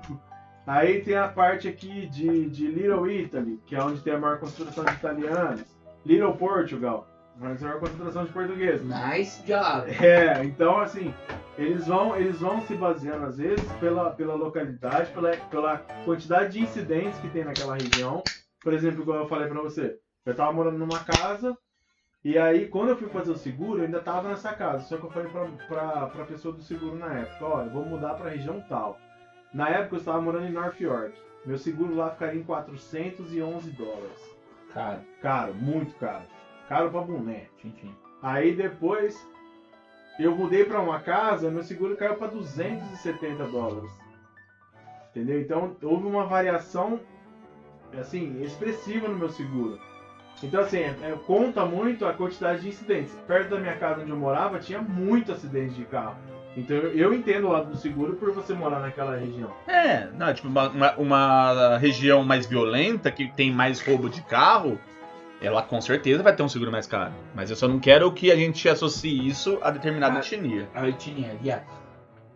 [0.65, 4.39] Aí tem a parte aqui de, de Little Italy, que é onde tem a maior
[4.39, 5.61] concentração de italianos.
[6.05, 7.07] Little Portugal,
[7.41, 8.85] onde tem a maior concentração de portugueses.
[8.85, 9.89] Nice job.
[10.03, 11.13] É, então assim,
[11.57, 16.61] eles vão, eles vão se baseando às vezes pela, pela localidade, pela, pela quantidade de
[16.61, 18.23] incidentes que tem naquela região.
[18.61, 21.57] Por exemplo, igual eu falei pra você, eu tava morando numa casa,
[22.23, 24.83] e aí quando eu fui fazer o seguro, eu ainda tava nessa casa.
[24.85, 27.85] Só que eu falei pra, pra, pra pessoa do seguro na época, ó, eu vou
[27.85, 28.99] mudar pra região tal.
[29.53, 31.17] Na época eu estava morando em North York.
[31.45, 34.37] Meu seguro lá ficaria em 411 dólares.
[34.73, 36.25] Cara, Caro, muito caro.
[36.67, 37.45] Caro pra boné.
[38.21, 39.15] Aí depois
[40.19, 43.91] eu mudei pra uma casa, meu seguro caiu pra 270 dólares.
[45.11, 45.39] Entendeu?
[45.41, 46.99] Então houve uma variação
[47.97, 49.79] assim expressiva no meu seguro.
[50.43, 53.13] Então assim, é- é, conta muito a quantidade de incidentes.
[53.27, 56.15] Perto da minha casa onde eu morava tinha muito acidente de carro.
[56.55, 59.51] Então eu, entendo o lado do seguro por você morar naquela região.
[59.67, 64.79] É, não, tipo, uma, uma, uma região mais violenta, que tem mais roubo de carro,
[65.41, 67.13] ela com certeza vai ter um seguro mais caro.
[67.35, 70.19] Mas eu só não quero que a gente associe isso a determinada Ah.
[70.19, 70.67] etnia.
[70.73, 71.63] A etnia, yeah.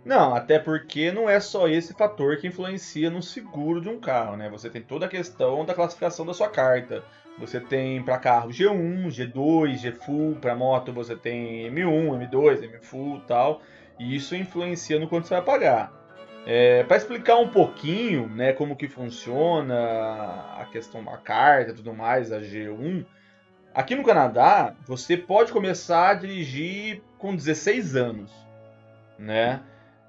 [0.03, 4.35] Não, até porque não é só esse fator que influencia no seguro de um carro,
[4.35, 4.49] né?
[4.49, 7.03] Você tem toda a questão da classificação da sua carta.
[7.37, 12.79] Você tem para carro G1, G2, G Full, para moto você tem M1, M2, M
[12.81, 13.61] Full e tal.
[13.99, 15.93] E isso influencia no quanto você vai pagar.
[16.45, 19.75] É, para explicar um pouquinho, né, como que funciona
[20.57, 23.05] a questão da carta tudo mais, a G1,
[23.73, 28.31] aqui no Canadá você pode começar a dirigir com 16 anos,
[29.19, 29.61] né?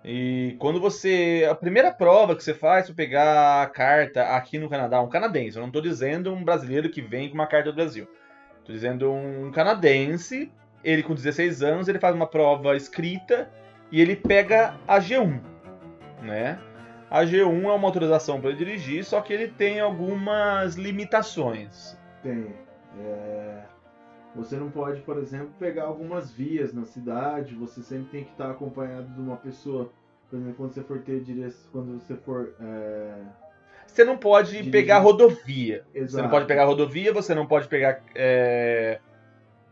[0.04, 1.46] E quando você.
[1.48, 5.56] A primeira prova que você faz para pegar a carta aqui no Canadá, um canadense,
[5.56, 8.08] eu não estou dizendo um brasileiro que vem com uma carta do Brasil.
[8.58, 10.50] Estou dizendo um canadense,
[10.82, 13.48] ele com 16 anos, ele faz uma prova escrita
[13.92, 15.40] e ele pega a G1,
[16.22, 16.58] né?
[17.10, 21.96] A G1 é uma autorização para dirigir, só que ele tem algumas limitações.
[22.22, 22.54] Tem.
[22.98, 23.62] É,
[24.34, 27.54] Você não pode, por exemplo, pegar algumas vias na cidade.
[27.54, 29.90] Você sempre tem que estar acompanhado de uma pessoa.
[30.30, 32.54] Por exemplo, quando você for ter direção, quando você for.
[32.58, 33.12] é,
[33.86, 34.72] Você não pode Dirigir.
[34.72, 35.84] pegar rodovia.
[35.92, 36.22] Você Exato.
[36.22, 38.00] não pode pegar rodovia, você não pode pegar.
[38.14, 38.98] é,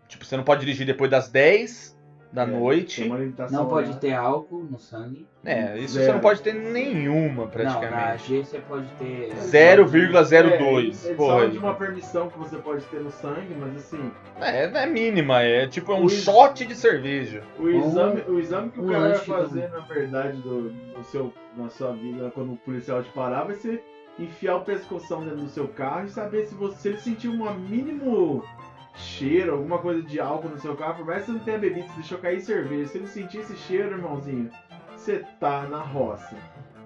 [0.08, 1.96] Tipo, você não pode dirigir depois das 10
[2.32, 3.08] da é, noite.
[3.50, 3.96] Não pode lá.
[3.96, 5.26] ter álcool no sangue.
[5.44, 6.06] É, isso Zero.
[6.06, 8.28] você não pode ter nenhuma, Não, na praticamente.
[8.28, 9.30] G você pode ter.
[9.34, 11.06] 0,02.
[11.10, 11.40] É, porra.
[11.40, 14.86] só de uma permissão que você pode ter no sangue, mas assim, É, não é
[14.86, 17.42] mínima, é tipo é um O- shot de cerveja.
[17.58, 21.32] o exame, o exame que o um cara vai fazer, na verdade, do, do seu,
[21.56, 23.82] na sua vida, quando o policial te parar, vai ser
[24.18, 27.52] enfiar o pescoção dentro do seu carro e saber se você se ele sentir um
[27.54, 28.44] mínimo
[28.94, 31.86] cheiro, alguma coisa de álcool no seu carro, por mais que você não tenha bebido,
[31.88, 34.50] você deixou cair cerveja, se ele sentir esse cheiro, irmãozinho,
[34.96, 36.36] você tá na roça.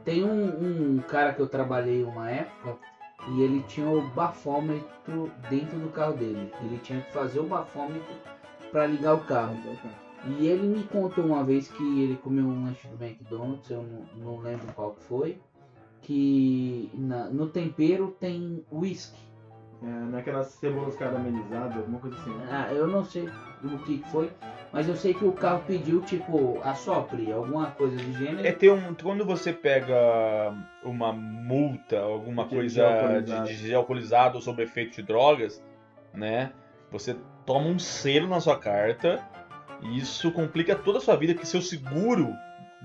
[0.04, 2.78] Tem um, um cara que eu trabalhei uma época
[3.28, 6.52] e ele tinha o bafômetro dentro do carro dele.
[6.62, 8.14] Ele tinha que fazer o bafômetro
[8.70, 9.56] para ligar o carro.
[10.26, 14.04] E ele me contou uma vez que ele comeu um lanche do McDonald's, eu não,
[14.34, 15.38] não lembro qual que foi,
[16.02, 19.18] que na- no tempero tem whisky.
[19.84, 22.34] É, naquelas cebolas caramelizadas, alguma coisa assim.
[22.50, 23.28] Ah, eu não sei
[23.62, 24.30] o que foi,
[24.72, 28.46] mas eu sei que o carro pediu, tipo, assopre, alguma coisa do gênero.
[28.46, 28.94] É ter um.
[28.94, 33.48] Quando você pega uma multa, alguma De coisa alcoolizado.
[33.48, 35.62] de, de alcoolizado ou sob efeito de drogas,
[36.14, 36.52] né?
[36.90, 39.22] Você toma um selo na sua carta
[39.82, 42.32] e isso complica toda a sua vida, que seu seguro.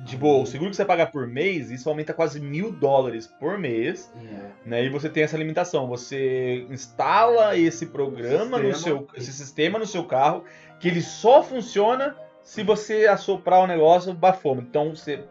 [0.05, 3.57] De boa, o seguro que você paga por mês, isso aumenta quase mil dólares por
[3.57, 4.49] mês, É.
[4.65, 4.83] né?
[4.85, 5.87] E você tem essa limitação.
[5.87, 8.97] Você instala esse programa no Sistema.
[8.99, 9.07] seu.
[9.15, 10.45] esse sistema no seu carro,
[10.79, 14.67] que ele só funciona se você assoprar o negócio bafômetro.
[14.69, 15.23] Então você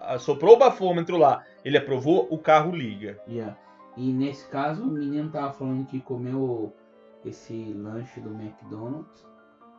[0.00, 3.18] assoprou o bafômetro lá, ele aprovou, o carro liga.
[3.28, 3.56] Yeah.
[3.96, 6.72] E nesse caso, o menino tava falando que comeu
[7.24, 9.26] esse lanche do McDonald's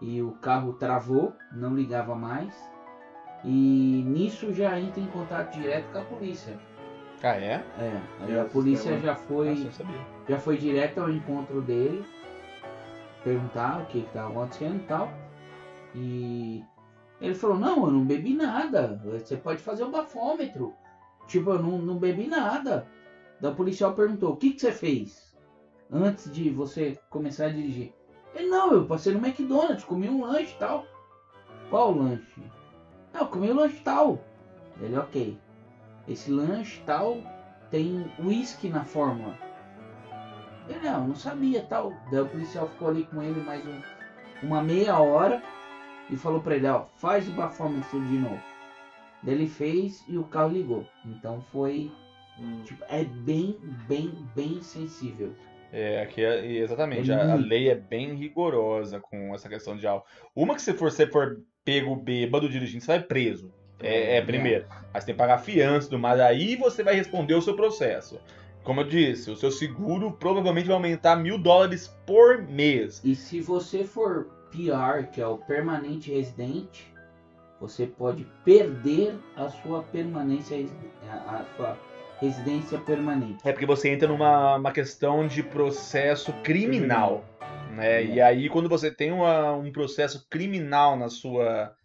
[0.02, 2.54] e o carro travou, não ligava mais.
[3.44, 6.60] E nisso já entra em contato direto com a polícia.
[7.24, 7.64] Ah, é?
[7.80, 10.02] É, aí a o polícia já foi, Nossa, eu sabia.
[10.28, 12.04] já foi direto ao encontro dele,
[13.24, 15.12] perguntar o que estava acontecendo e tal.
[15.94, 16.64] E
[17.20, 19.00] ele falou, não, eu não bebi nada.
[19.06, 20.74] Você pode fazer o bafômetro.
[21.28, 22.88] Tipo, eu não, não bebi nada.
[23.40, 25.36] Da policial perguntou, o que, que você fez?
[25.92, 27.94] Antes de você começar a dirigir.
[28.34, 30.86] Ele, não, eu passei no McDonald's, comi um lanche e tal.
[31.70, 32.42] Qual lanche?
[33.14, 34.20] Não, eu comi um lanche tal.
[34.82, 35.38] Ele, ok.
[36.08, 37.18] Esse lanche tal
[37.70, 39.38] tem uísque na fórmula.
[40.68, 41.94] Ele, não, eu não sabia tal.
[42.12, 43.82] Daí o policial ficou ali com ele mais um-
[44.44, 45.42] uma meia hora
[46.10, 48.42] e falou pra ele, ó, faz o bafômetro de novo.
[49.24, 50.86] Daí ele fez e o carro ligou.
[51.06, 51.92] Então foi,
[52.40, 52.62] Hum.
[52.64, 55.34] tipo, é bem, bem, bem sensível.
[55.74, 59.88] É, aqui é, exatamente, É a, a lei é bem rigorosa com essa questão de
[59.88, 60.08] álcool.
[60.36, 63.52] Uma que se for- você for pego bêbado dirigindo, você vai preso.
[63.80, 64.66] É, é primeiro.
[64.94, 66.20] Mas tem que pagar fiança e tudo mais.
[66.20, 68.20] Aí você vai responder o seu processo.
[68.64, 73.02] Como eu disse, o seu seguro provavelmente vai aumentar mil dólares por mês.
[73.04, 76.94] E se você for PR, que é o permanente residente,
[77.60, 80.64] você pode perder a sua permanência,
[81.28, 81.78] a sua
[82.20, 83.40] residência permanente.
[83.44, 87.26] É porque você entra numa uma questão de processo criminal.
[87.76, 88.04] Né?
[88.06, 91.76] E aí, quando você tem uma- um processo criminal na sua,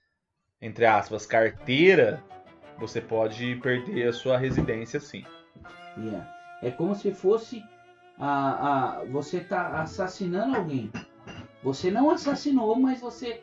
[0.60, 2.22] entre aspas, carteira,
[2.78, 5.24] você pode perder a sua residência sim.
[5.96, 6.28] Yeah.
[6.62, 7.62] É como se fosse
[8.18, 10.90] a, a, você tá assassinando alguém.
[11.62, 13.40] Você não assassinou, mas você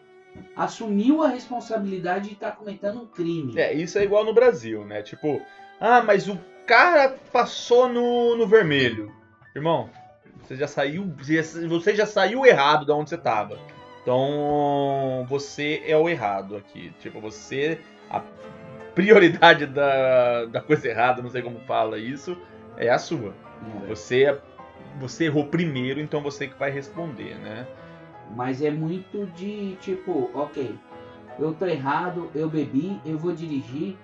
[0.56, 3.58] assumiu a responsabilidade de estar cometendo um crime.
[3.60, 5.02] É, isso é igual no Brasil, né?
[5.02, 5.42] Tipo,
[5.80, 9.12] ah, mas o cara passou no, no vermelho.
[9.56, 9.90] Irmão,
[10.44, 11.14] você já saiu.
[11.70, 13.58] Você já saiu errado da onde você tava.
[14.02, 16.94] Então, você é o errado aqui.
[17.00, 17.80] Tipo, você.
[18.10, 18.22] A
[18.94, 22.38] prioridade da, da coisa errada, não sei como fala isso,
[22.78, 23.34] é a sua.
[23.66, 23.88] Yeah.
[23.88, 24.40] Você,
[25.00, 27.68] você errou primeiro, então você que vai responder, né?
[28.36, 30.76] Mas é muito de tipo, ok,
[31.40, 33.98] eu tô errado, eu bebi, eu vou dirigir.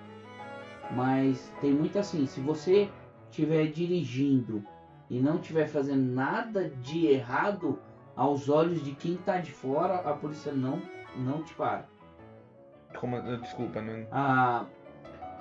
[0.90, 2.88] Mas tem muito assim, se você
[3.30, 4.64] estiver dirigindo
[5.10, 7.78] e não estiver fazendo nada de errado
[8.16, 10.80] aos olhos de quem tá de fora, a polícia não,
[11.16, 11.86] não te para.
[12.98, 14.06] Como, desculpa, não.
[14.12, 14.66] Ah,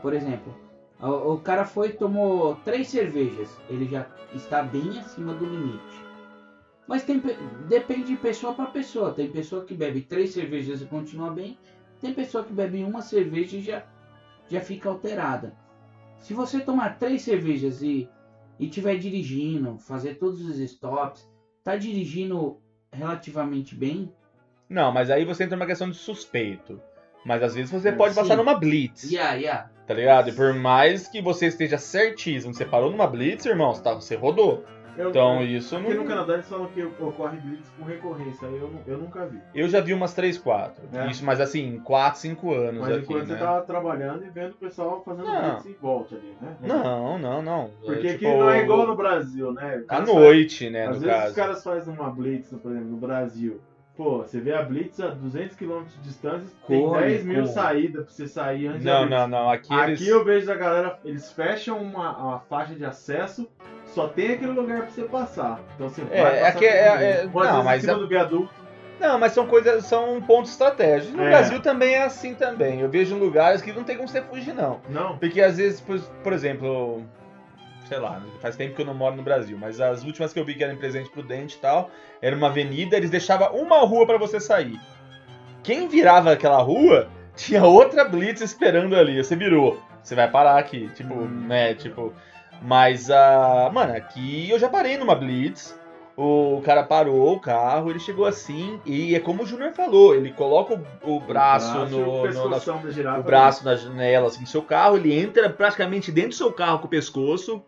[0.01, 0.53] por exemplo,
[0.99, 6.09] o, o cara foi e tomou três cervejas, ele já está bem acima do limite.
[6.87, 9.13] Mas tem, pe- depende de pessoa para pessoa.
[9.13, 11.55] Tem pessoa que bebe três cervejas e continua bem.
[12.01, 13.83] Tem pessoa que bebe uma cerveja e já,
[14.47, 15.53] já fica alterada.
[16.17, 18.09] Se você tomar três cervejas e
[18.59, 21.27] e estiver dirigindo, fazer todos os stops,
[21.63, 22.59] tá dirigindo
[22.91, 24.11] relativamente bem,
[24.69, 26.79] Não, mas aí você entra numa questão de suspeito.
[27.25, 28.21] Mas às vezes você pode Sim.
[28.21, 29.09] passar numa blitz.
[29.11, 29.69] yeah, yeah.
[29.85, 30.29] Tá ligado?
[30.29, 34.15] E por mais que você esteja certíssimo, você parou numa blitz, irmão, você, tá, você
[34.15, 34.63] rodou.
[34.99, 36.05] Eu- Então isso Aqui no não.
[36.05, 39.39] Canadá eles falam que ocorre blitz com recorrência, eu, eu nunca vi.
[39.55, 40.83] Eu já vi umas 3, 4.
[40.93, 41.07] É.
[41.07, 43.37] Isso, mas assim, 4, 5 anos Mas aqui, enquanto né?
[43.37, 45.51] você tá trabalhando e vendo o pessoal fazendo Não.
[45.51, 46.55] blitz em volta ali, né?
[46.61, 47.69] Não, não, não.
[47.85, 49.83] Porque É, aqui tipo, não é igual no Brasil, né?
[49.87, 51.29] À noite, né, faz- no Às vezes caso.
[51.29, 53.61] os caras fazem uma blitz, por exemplo, no Brasil.
[53.95, 58.05] Pô, você vê a blitz a 200 km de distância, tem Corre, 10 mil saídas
[58.05, 59.49] pra você sair antes Não, não, não.
[59.49, 60.07] Aqui, Aqui eles.
[60.07, 63.45] eu vejo a galera, eles fecham uma, uma faixa de acesso,
[64.01, 65.59] só tem aquele lugar pra você passar.
[65.75, 66.69] Então você É, vai aqui é-
[67.23, 67.29] é-.
[67.33, 68.49] Ou às não, mas em cima é- do viaduto.
[68.99, 71.15] Não, mas são coisas, são pontos estratégicos.
[71.15, 71.29] No É.
[71.29, 72.81] Brasil também é assim também.
[72.81, 74.81] Eu vejo lugares que não tem como você fugir, não.
[74.89, 75.17] Não.
[75.17, 77.03] Porque às vezes, por, por exemplo,
[77.87, 80.43] sei lá, faz tempo que eu não moro no Brasil, mas as últimas que eu
[80.45, 81.89] vi que eram em Presente Prudente e tal,
[82.21, 84.77] era uma avenida, eles deixavam uma rua pra você sair.
[85.63, 89.21] Quem virava aquela rua, tinha outra blitz esperando ali.
[89.23, 91.45] Você virou, você vai parar aqui, tipo, Hum.
[91.47, 92.13] né, tipo...
[92.61, 95.77] Mas, ah, mano, aqui eu já parei numa blitz,
[96.17, 100.33] O cara parou o carro, ele chegou assim, e é como o Júnior falou, ele
[100.33, 104.49] coloca o, o braço, Braço, no, o no- na o braço na janela assim, do
[104.49, 107.63] seu carro, ele entra praticamente dentro do seu carro com o pescoço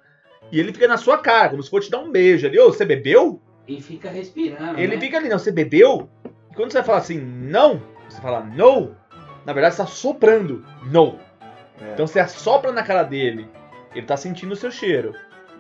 [0.52, 2.60] e ele fica na sua cara, como se fosse te dar um beijo ali.
[2.60, 3.42] Ô, você bebeu?
[3.66, 4.78] E fica respirando.
[4.78, 5.02] Ele né?
[5.02, 6.10] fica ali, não, você bebeu?
[6.52, 8.94] E quando você vai falar assim, não, você fala no,
[9.46, 11.18] na verdade você tá soprando, no.
[11.80, 11.94] É.
[11.94, 13.48] Então você assopra na cara dele,
[13.94, 15.14] ele tá sentindo o seu cheiro.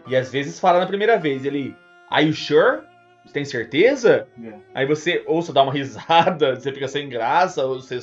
[0.07, 1.75] E às vezes fala na primeira vez, ele,
[2.09, 2.81] are you sure?
[3.25, 4.27] Você tem certeza?
[4.43, 4.53] É.
[4.73, 7.99] Aí você, ou você dá uma risada, você fica sem graça, ou você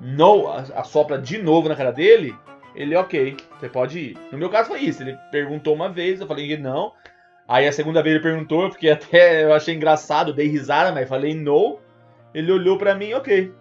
[0.00, 2.36] no, assopra de novo na cara dele,
[2.74, 4.18] ele, ok, você pode ir.
[4.30, 6.92] No meu caso foi isso, ele perguntou uma vez, eu falei não.
[7.48, 11.08] Aí a segunda vez ele perguntou, eu fiquei até, eu achei engraçado, dei risada, mas
[11.08, 11.80] falei no.
[12.32, 13.52] Ele olhou pra mim, ok,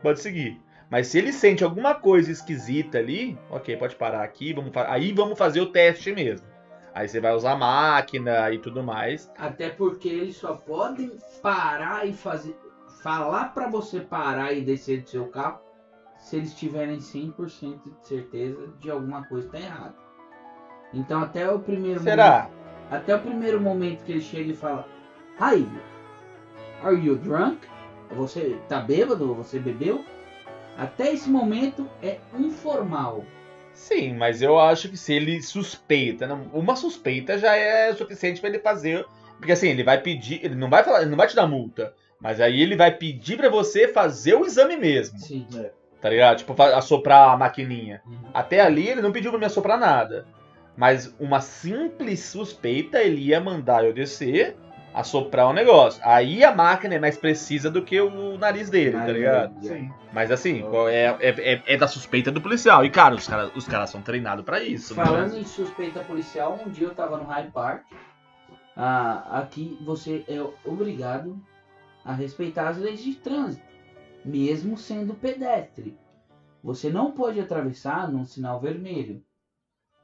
[0.00, 0.61] pode seguir.
[0.92, 5.38] Mas se ele sente alguma coisa esquisita ali, ok, pode parar aqui, vamos aí vamos
[5.38, 6.46] fazer o teste mesmo.
[6.94, 9.32] Aí você vai usar a máquina e tudo mais.
[9.38, 12.54] Até porque eles só podem parar e fazer.
[13.02, 15.60] Falar pra você parar e descer do seu carro
[16.18, 19.94] se eles tiverem 100% de certeza de alguma coisa tá errada.
[20.92, 22.50] Então até o primeiro Será?
[22.50, 22.52] momento,
[22.90, 24.86] até o primeiro momento que ele chega e fala:
[25.40, 25.66] "Hi,
[26.82, 27.66] are you drunk?
[28.10, 29.34] Você tá bêbado?
[29.36, 30.04] Você bebeu?"
[30.76, 33.24] Até esse momento é informal.
[33.72, 38.58] Sim, mas eu acho que se ele suspeita, uma suspeita já é suficiente pra ele
[38.58, 39.04] fazer,
[39.38, 41.94] porque assim, ele vai pedir, ele não vai falar, ele não vai te dar multa,
[42.20, 45.46] mas aí ele vai pedir pra você fazer o exame mesmo, Sim.
[46.00, 46.38] tá ligado?
[46.38, 48.02] Tipo, assoprar a maquininha.
[48.06, 48.30] Uhum.
[48.32, 50.26] Até ali ele não pediu pra me assoprar nada.
[50.76, 54.56] Mas uma simples suspeita ele ia mandar eu descer,
[54.94, 56.00] assoprar o negócio.
[56.04, 59.56] Aí a máquina é mais precisa do que o nariz dele, tá Mas, ligado?
[59.58, 59.92] é, Sim.
[60.12, 62.84] Mas assim, é, é, é- é da suspeita do policial.
[62.84, 65.04] E cara, os caras os caras são treinados pra isso, né?
[65.04, 67.84] Falando em suspeita policial, um dia eu tava no Hyde Park.
[68.76, 71.38] Ah, aqui você é obrigado
[72.04, 73.64] a respeitar as leis de trânsito,
[74.24, 75.96] mesmo sendo pedestre.
[76.62, 79.22] Você não pode atravessar num sinal vermelho.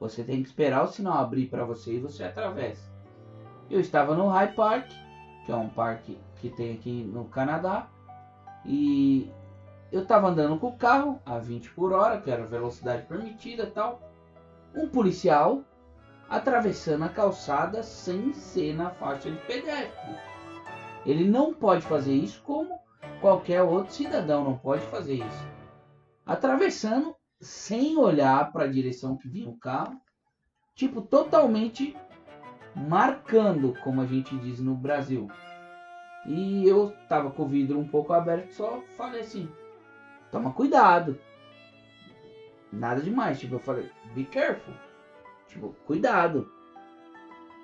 [0.00, 2.87] Você tem que esperar o sinal abrir para você e você atravessa.
[3.70, 4.90] Eu estava no Hyde Park,
[5.44, 7.88] que é um parque que tem aqui no Canadá,
[8.64, 9.30] e
[9.92, 13.66] eu estava andando com o carro a 20 por hora, que era a velocidade permitida
[13.66, 14.00] tal
[14.74, 15.64] um policial
[16.28, 20.14] atravessando a calçada sem ser na faixa de pedestre.
[21.06, 22.78] Ele não pode fazer isso como
[23.20, 25.48] qualquer outro cidadão não pode fazer isso.
[26.26, 29.98] Atravessando sem olhar para a direção que vinha o carro,
[30.74, 31.96] tipo totalmente
[32.86, 35.28] marcando, como a gente diz no Brasil.
[36.26, 39.48] E eu tava com o vidro um pouco aberto, só falei assim:
[40.30, 41.18] toma cuidado.
[42.70, 44.74] Nada demais, tipo, eu falei, be careful.
[45.46, 46.52] Tipo, cuidado.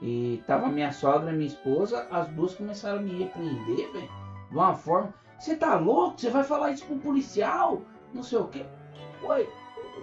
[0.00, 4.08] E tava minha sogra e minha esposa, as duas começaram a me repreender, velho.
[4.50, 5.14] De uma forma.
[5.38, 6.18] Você tá louco?
[6.18, 7.82] Você vai falar isso pro policial?
[8.14, 8.64] Não sei o quê.
[9.22, 9.46] Ué,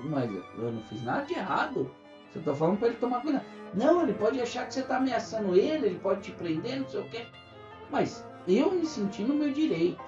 [0.04, 1.90] mas eu não fiz nada de errado.
[2.30, 3.46] Você tá falando pra ele tomar cuidado.
[3.74, 7.02] Não, ele pode achar que você tá ameaçando ele, ele pode te prender, não sei
[7.02, 7.26] o quê.
[7.90, 10.02] Mas eu me senti no meu direito.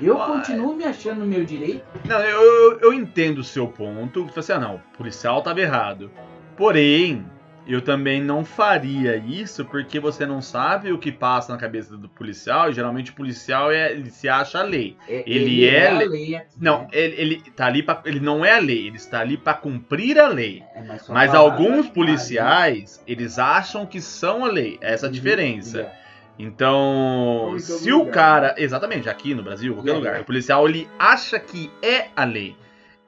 [0.00, 0.38] Eu Uai.
[0.38, 1.84] continuo me achando no meu direito.
[2.06, 4.24] Não, eu, eu, eu entendo o seu ponto.
[4.26, 6.10] Você assim, ah, não, o policial tava errado.
[6.56, 7.26] Porém,
[7.66, 12.08] eu também não faria isso porque você não sabe o que passa na cabeça do
[12.08, 12.70] policial.
[12.70, 14.96] E geralmente o policial é, ele se acha a lei.
[15.26, 16.88] Ele é a le- lei aqui, Não, né?
[16.92, 20.18] ele, ele tá ali para ele não é a lei, ele está ali para cumprir
[20.18, 20.62] a lei.
[20.74, 24.78] É, mas só Mas palavra alguns de policiais, eles acham que são a lei.
[24.80, 25.80] Essa é a Uhum, diferença.
[25.80, 26.00] é.
[26.38, 29.94] Então, todo se o cara, exatamente, aqui no Brasil, qualquer É.
[29.94, 32.56] lugar, o policial ele acha que é a lei.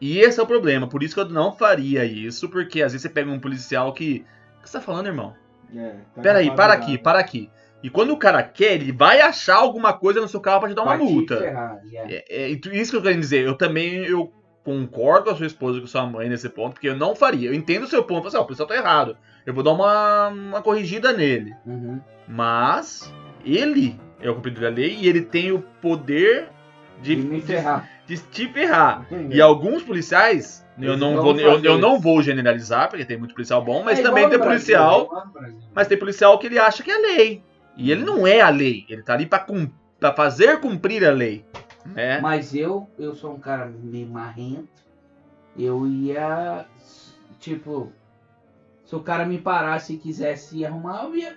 [0.01, 3.03] E esse é o problema, por isso que eu não faria isso, porque às vezes
[3.03, 4.25] você pega um policial que,
[4.63, 5.35] que você tá falando, irmão?
[5.75, 7.51] É, tá Peraí, para aqui, para aqui.
[7.83, 10.75] E quando o cara quer, ele vai achar alguma coisa no seu carro pra te
[10.75, 11.39] dar uma multa.
[11.39, 12.13] ferrar, yeah.
[12.13, 14.33] É, é, isso que eu quero dizer, eu também eu
[14.65, 17.17] concordo com a sua esposa e com a sua mãe nesse ponto, porque eu não
[17.17, 17.49] faria.
[17.49, 19.17] Eu entendo o seu ponto, assim, ó, o policial tá errado.
[19.45, 21.53] Eu vou dar uma, uma corrigida nele.
[21.67, 22.01] Uhum.
[22.29, 23.13] Mas
[23.45, 26.49] ele é o cumpridor da lei e ele tem o poder
[27.01, 27.89] de, De de- ferrar.
[28.07, 29.03] de te ferrar.
[29.11, 29.37] Entendeu?
[29.37, 33.63] E alguns policiais, eu não, vou, eu, eu não vou generalizar, porque tem muito policial
[33.65, 35.09] bom, mas É também tem policial.
[35.33, 35.59] Brasil.
[35.75, 37.43] Mas tem policial que ele acha que é lei.
[37.77, 38.85] E ele não é a lei.
[38.89, 39.71] Ele tá ali pra, cum-
[40.01, 41.45] pra fazer cumprir a lei.
[41.85, 42.21] Né?
[42.21, 44.69] Mas eu, eu sou um cara meio marrento.
[45.59, 46.65] Eu ia,
[47.39, 47.93] tipo,
[48.85, 51.37] se o cara me parasse e quisesse arrumar, eu ia,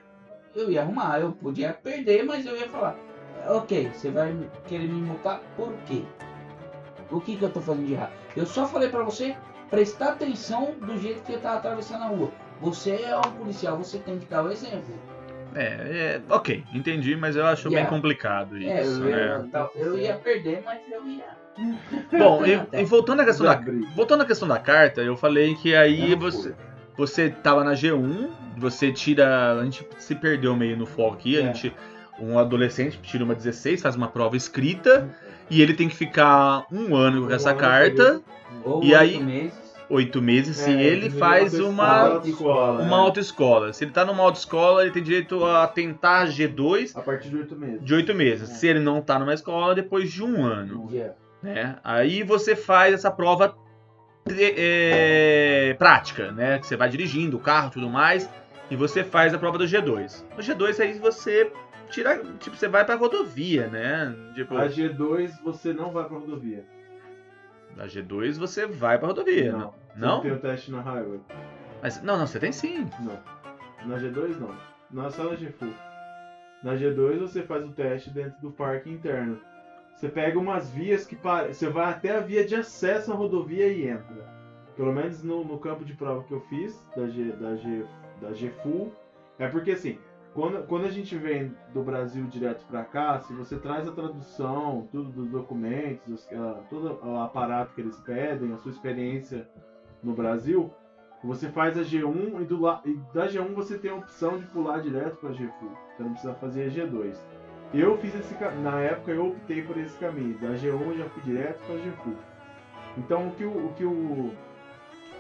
[0.56, 1.20] eu ia arrumar.
[1.20, 2.96] Eu podia perder, mas eu ia falar,
[3.48, 4.34] ok, você vai
[4.68, 6.04] querer me multar por quê?
[7.12, 8.25] O que que eu tô fazendo de errado?
[8.36, 9.36] Eu só falei pra você
[9.70, 12.32] prestar atenção do jeito que eu tava atravessando a rua.
[12.62, 14.94] Você é um policial, você tem que dar o exemplo.
[15.54, 17.90] É, é, ok, entendi, mas eu acho Yeah.
[17.90, 19.26] bem complicado É, isso, eu, né?
[19.26, 21.24] ia, tá- eu ia perder, mas eu ia.
[22.12, 23.62] Bom, e, e voltando à questão da,
[23.96, 26.54] voltando à questão da carta, eu falei que aí Eu não você,
[26.98, 29.54] você tava na G1, você tira.
[29.54, 31.44] A gente se perdeu meio no foco aqui, a É.
[31.54, 31.74] gente.
[32.20, 35.10] Um adolescente tira uma 16, faz uma prova escrita,
[35.50, 38.22] e ele tem que ficar um ano com essa ano carta,
[38.64, 39.76] Ou E oito aí- meses.
[39.90, 43.00] oito meses, se É, ele faz a uma, autoescola, uma é.
[43.00, 43.74] autoescola.
[43.74, 47.56] Se ele tá numa autoescola, ele tem direito a tentar G2 A partir de oito
[47.56, 47.84] meses.
[47.84, 48.50] de oito meses.
[48.50, 48.54] É.
[48.56, 50.88] Se ele não tá numa escola, depois de um ano.
[50.92, 51.14] Yeah.
[51.44, 51.76] né?
[51.84, 53.56] Aí você faz essa prova
[54.28, 56.60] é, prática, né?
[56.60, 58.30] Que você vai dirigindo o carro e tudo mais,
[58.72, 60.24] e você faz a prova do G2.
[60.36, 61.52] No G2 aí você
[61.90, 64.16] tira, tipo, você vai pra rodovia, né?
[64.34, 66.66] Tipo, A G2 você não vai pra rodovia.
[67.76, 69.60] na G2 você vai pra rodovia, Não.
[69.60, 69.72] não?
[69.72, 70.22] Você Não?
[70.22, 71.20] tem o teste na highway.
[71.82, 72.88] Mas não, não, você tem sim.
[73.02, 73.20] Não.
[73.88, 74.56] Na G2 não.
[74.92, 75.74] Não é só na G-Full.
[76.64, 79.40] Na G2 você faz o teste dentro do parque interno.
[79.96, 81.54] Você pega umas vias que pare...
[81.54, 84.34] você vai até a via de acesso à rodovia e entra.
[84.76, 87.86] Pelo menos no, no campo de prova que eu fiz da G da G
[88.22, 88.94] da G-Full.
[89.40, 89.98] É porque assim,
[90.36, 94.86] quando, quando a gente vem do Brasil direto pra cá, se você traz a tradução,
[94.92, 99.48] tudo dos documentos, os- ah, todo o aparato que eles pedem, a sua experiência
[100.04, 100.70] no Brasil,
[101.24, 104.82] você faz a G1 e, do e da G1 você tem a opção de pular
[104.82, 105.72] direto para G Full.
[105.96, 107.16] Você não precisa fazer a G2.
[107.74, 110.38] Eu fiz esse na época eu optei por esse caminho.
[110.40, 112.18] Da G1 eu já fui direto para G Full.
[112.98, 114.32] Então o que o, o que o,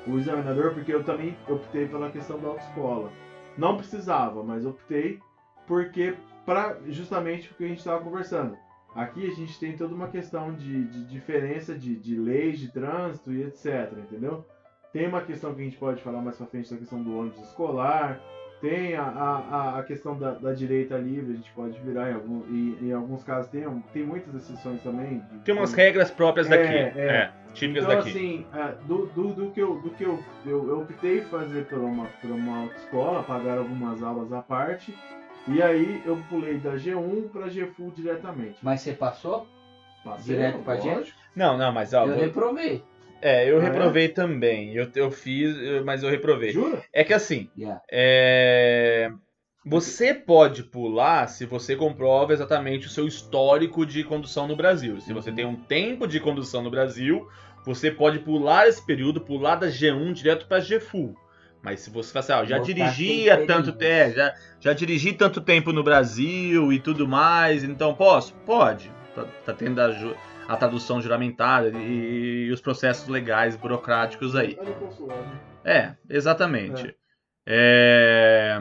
[0.07, 3.09] o examinador, porque eu também optei pela questão da autoescola.
[3.57, 5.19] Não precisava, mas optei
[5.67, 8.57] porque para justamente o que a gente estava conversando.
[8.93, 13.33] Aqui a gente tem toda uma questão de, de diferença de, de leis de trânsito
[13.33, 14.45] e etc, entendeu?
[14.93, 17.41] Tem uma questão que a gente pode falar mais pra frente da questão do ônibus
[17.41, 18.21] escolar.
[18.69, 22.41] Tem a, a, a- questão da, da direita livre, a gente pode virar em, algum,
[22.49, 23.49] e, em alguns casos.
[23.51, 23.63] Tem,
[23.93, 25.19] tem muitas exceções também.
[25.31, 26.73] de- Tem umas regras próprias É, daqui.
[26.99, 27.05] é.
[27.07, 28.09] É, típicas então, daqui.
[28.09, 31.77] assim, é, do, do, do que, eu, do que eu, eu, eu optei fazer por
[31.79, 34.95] uma, por uma autoescola, pagar algumas aulas à parte.
[35.47, 38.57] E aí eu pulei da G1 para G Full diretamente.
[38.63, 39.47] Mas você passou?
[40.03, 40.95] Passei, Direto pra lógico.
[40.95, 41.15] gente?
[41.35, 42.83] Não, não, mas ó, eu vou- reprovei.
[43.21, 43.65] É, eu Ah, é?
[43.65, 44.73] reprovei também.
[44.75, 46.51] Eu, eu fiz, mas eu reprovei.
[46.51, 46.83] Jura?
[46.93, 47.81] É que assim, Yeah.
[47.91, 49.09] É,
[49.65, 55.01] Você pode pular se você comprova exatamente o seu histórico de condução no Brasil.
[55.01, 57.27] Se você tem um tempo de condução no Brasil,
[57.65, 61.15] você pode pular esse período, pular da G1 direto para G Full.
[61.63, 65.13] Mas se você fala assim, ó, já Botar dirigia tanto tempo, é, já, já dirigi
[65.13, 68.35] tanto tempo no Brasil e tudo mais, então posso?
[68.45, 68.91] Pode.
[69.15, 69.89] Tá, tá tendo a,
[70.47, 74.55] a tradução juramentada e, e os processos legais, burocráticos aí.
[74.55, 75.39] Consulado.
[75.63, 76.95] É, exatamente.
[77.47, 78.59] É,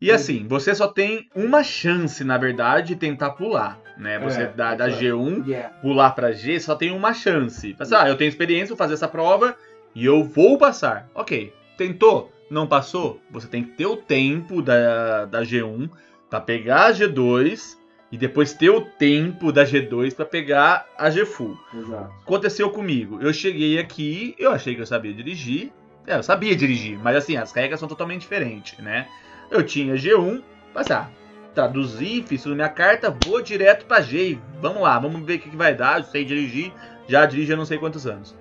[0.00, 4.18] E assim, você só tem uma chance, na verdade, de tentar pular, né?
[4.20, 5.04] Você É, da, da exato.
[5.04, 5.74] G1 Yeah.
[5.80, 7.74] pular pra G, só tem uma chance.
[7.74, 9.56] Pensar, ah, eu tenho experiência, vou fazer essa prova
[9.94, 11.08] e eu vou passar.
[11.14, 13.20] Ok, tentou, não passou?
[13.30, 15.90] Você tem que ter o tempo da, da G1
[16.28, 17.78] pra pegar a G2
[18.10, 22.12] e depois ter o tempo da G2 pra pegar a G Full Exato.
[22.22, 23.18] aconteceu comigo?
[23.20, 25.72] Eu cheguei aqui, eu achei que eu sabia dirigir.
[26.06, 29.08] É, eu sabia dirigir, mas assim, as regras são totalmente diferentes, né?
[29.50, 30.40] Eu tinha G1,
[30.72, 31.10] passar,
[31.52, 34.38] traduzi, fiz tudo na minha carta, vou direto pra G.
[34.60, 35.98] Vamos lá, vamos ver o que, que vai dar.
[35.98, 36.72] Eu sei dirigir,
[37.08, 38.36] já dirijo há não sei quantos anos.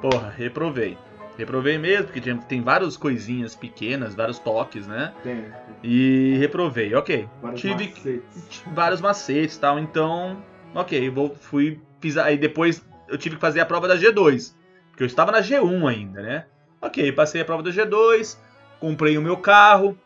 [0.00, 0.96] Porra, reprovei.
[1.38, 5.12] Reprovei mesmo, porque tinha- tem várias coisinhas pequenas, vários toques, né?
[5.22, 5.44] Tem.
[5.82, 7.28] E reprovei, ok.
[7.40, 8.62] Vários Tive macetes.
[8.74, 10.36] vários macetes e tal, então,
[10.74, 14.54] ok, vou, fui, fiz, aí depois eu tive que fazer a prova da G2,
[14.90, 16.44] porque eu estava na G1 ainda, né?
[16.80, 18.38] Ok, passei a prova da G2,
[18.78, 19.98] comprei o meu carro,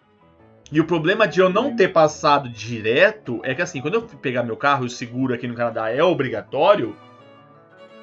[0.71, 4.43] e o problema de eu não ter passado direto é que assim, quando eu pegar
[4.43, 6.97] meu carro, e o seguro aqui no Canadá é obrigatório,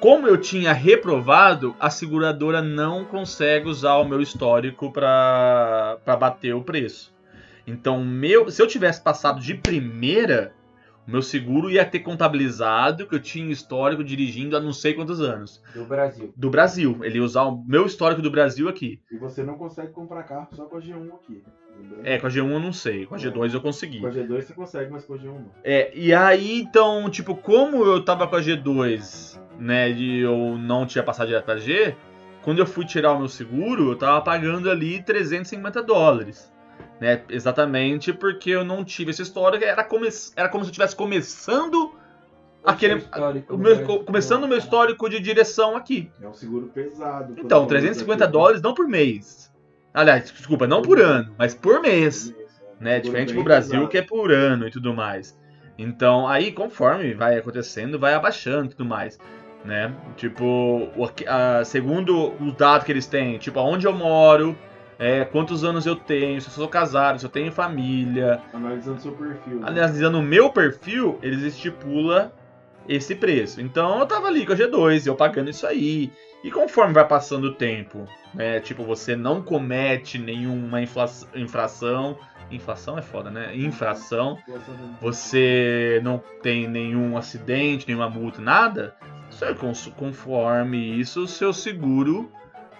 [0.04, 6.60] como eu tinha reprovado, a seguradora não consegue usar o meu histórico para bater o
[6.60, 7.10] preço.
[7.66, 10.52] Então, meu, se eu tivesse passado de primeira,
[11.08, 15.22] o meu seguro ia ter contabilizado que eu tinha histórico dirigindo há não sei quantos
[15.22, 15.62] anos.
[15.74, 16.34] Do Brasil.
[16.36, 16.98] Do Brasil.
[17.02, 19.00] Ele ia usar o meu histórico do Brasil aqui.
[19.10, 21.42] E você não consegue comprar carro só com a G1 aqui.
[22.02, 23.06] É, com a G1 eu não sei.
[23.06, 24.00] Com a G2 eu consegui.
[24.00, 25.50] Com a G2 você consegue, mas com a G1 não.
[25.64, 30.86] É, e aí, então, tipo, como eu tava com a G2, né, e eu não
[30.86, 31.94] tinha passado direto pra G,
[32.42, 36.52] quando eu fui tirar o meu seguro, eu tava pagando ali 350 dólares.
[37.00, 40.94] Né, exatamente porque eu não tive esse histórico, era como, era como se eu estivesse
[40.94, 41.92] começando
[42.64, 44.04] aquele, seu histórico o meu- Brasil.
[44.04, 46.10] começando o meu histórico de direção aqui.
[46.20, 47.34] É um seguro pesado.
[47.38, 49.52] Então, Quando 350 aqui, dólares não por mês.
[49.92, 52.30] Aliás, desculpa, não por ano, mas por mês.
[52.30, 52.84] por mês, é.
[52.84, 53.00] né?
[53.00, 53.88] Diferente do Brasil, pesado.
[53.88, 55.38] que é por ano e tudo mais.
[55.76, 59.18] Então, aí, conforme vai acontecendo, vai abaixando e tudo mais,
[59.64, 59.92] né?
[60.16, 60.44] Tipo,
[60.96, 64.56] o- a- segundo os dados que eles têm, tipo, aonde eu moro,
[64.98, 69.12] é, quantos anos eu tenho, se eu sou casado, se eu tenho família, Analisando seu
[69.12, 69.60] perfil.
[69.60, 69.66] né?
[69.68, 72.30] analisando o meu perfil, eles estipulam
[72.88, 73.60] esse preço.
[73.60, 76.12] Então eu tava ali com a G2, eu pagando isso aí.
[76.44, 78.60] E conforme vai passando o tempo, né?
[78.60, 80.82] Tipo, você não comete nenhuma
[81.34, 82.18] infração.
[82.50, 83.56] Inflação é foda, né?
[83.56, 84.36] Infração.
[85.00, 88.94] Você não tem nenhum acidente, nenhuma multa, nada.
[89.96, 92.30] Conforme isso, o seu seguro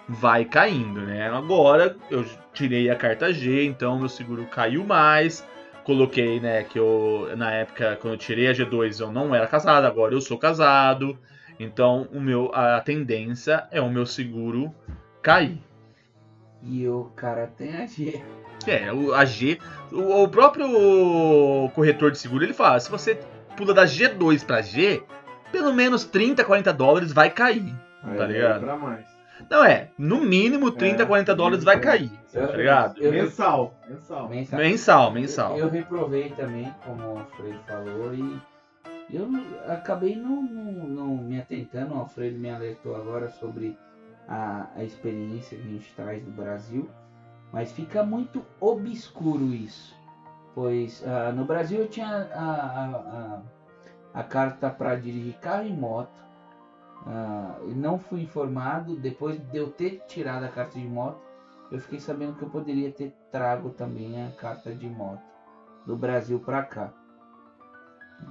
[0.07, 1.29] vai caindo, né?
[1.29, 5.45] Agora eu tirei a carta G, então meu seguro caiu mais.
[5.83, 9.85] Coloquei, né, que eu na época quando eu tirei a G2 eu não era casado,
[9.85, 11.17] agora eu sou casado.
[11.59, 14.73] Então o meu a tendência é o meu seguro
[15.21, 15.61] cair.
[16.63, 18.23] E o cara tem a G.
[18.65, 19.59] É, o, a G,
[19.91, 20.67] o, o próprio
[21.75, 23.19] corretor de seguro ele fala, se você
[23.55, 25.03] pula da G2 pra G,
[25.55, 27.73] pelo menos 30, 40 dólares vai cair.
[28.03, 28.59] Aí tá vai ligado?
[28.61, 29.05] Pra mais.
[29.49, 31.79] Não é, no mínimo 30, É, 40 dólares vai é.
[31.79, 32.97] cair, Eu- tá ligado?
[33.01, 33.73] Eu- Mensal.
[33.87, 34.29] Mensal.
[34.29, 34.59] Mensal.
[34.59, 35.51] Mensal, mensal.
[35.57, 38.41] Eu, eu reprovei também, como o Alfredo falou, e
[39.09, 39.29] eu
[39.67, 41.93] acabei não, não, não me atentando.
[41.95, 43.77] O Alfredo me alertou agora sobre
[44.27, 46.89] a, a experiência que a gente traz do Brasil,
[47.53, 49.93] mas fica muito obscuro isso.
[50.53, 53.41] Pois ah, no Brasil eu tinha a, a, a,
[54.15, 56.23] a carta para dirigir carro e moto.
[57.05, 61.19] Ah, e não fui informado, depois de eu ter tirado a carta de moto,
[61.71, 65.21] eu fiquei sabendo que eu poderia ter trago também a carta de moto
[65.85, 66.91] do Brasil pra cá.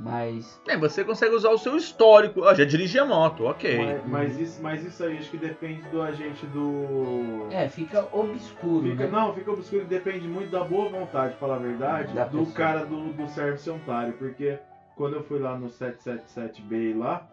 [0.01, 2.43] Mas É, você consegue usar o seu histórico.
[2.45, 3.77] Ah, já dirigi a moto, ok.
[3.77, 7.47] Mas, mas isso, mas isso aí acho que depende do agente do.
[7.51, 8.91] é, fica obscuro.
[8.91, 9.11] Fica, né?
[9.11, 12.39] não, fica obscuro e depende muito da boa vontade, pra falar a verdade, Da do
[12.39, 12.55] pessoa.
[12.57, 14.15] cara do, do Service Ontário.
[14.15, 14.59] Porque
[14.97, 17.29] quando eu fui lá no 777B lá,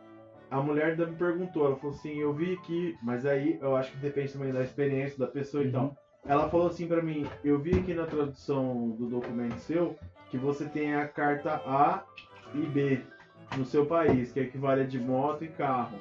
[0.49, 3.91] a mulher ainda me perguntou, ela falou assim, eu vi aqui, mas aí eu acho
[3.91, 5.83] que depende também da experiência da pessoa e tal.
[5.85, 5.95] Uhum.
[6.25, 9.97] Ela falou assim pra mim, eu vi aqui na tradução do documento seu
[10.29, 12.03] que você tem a carta A
[12.53, 13.01] e B
[13.57, 15.97] no seu país, que equivale a de moto e carro.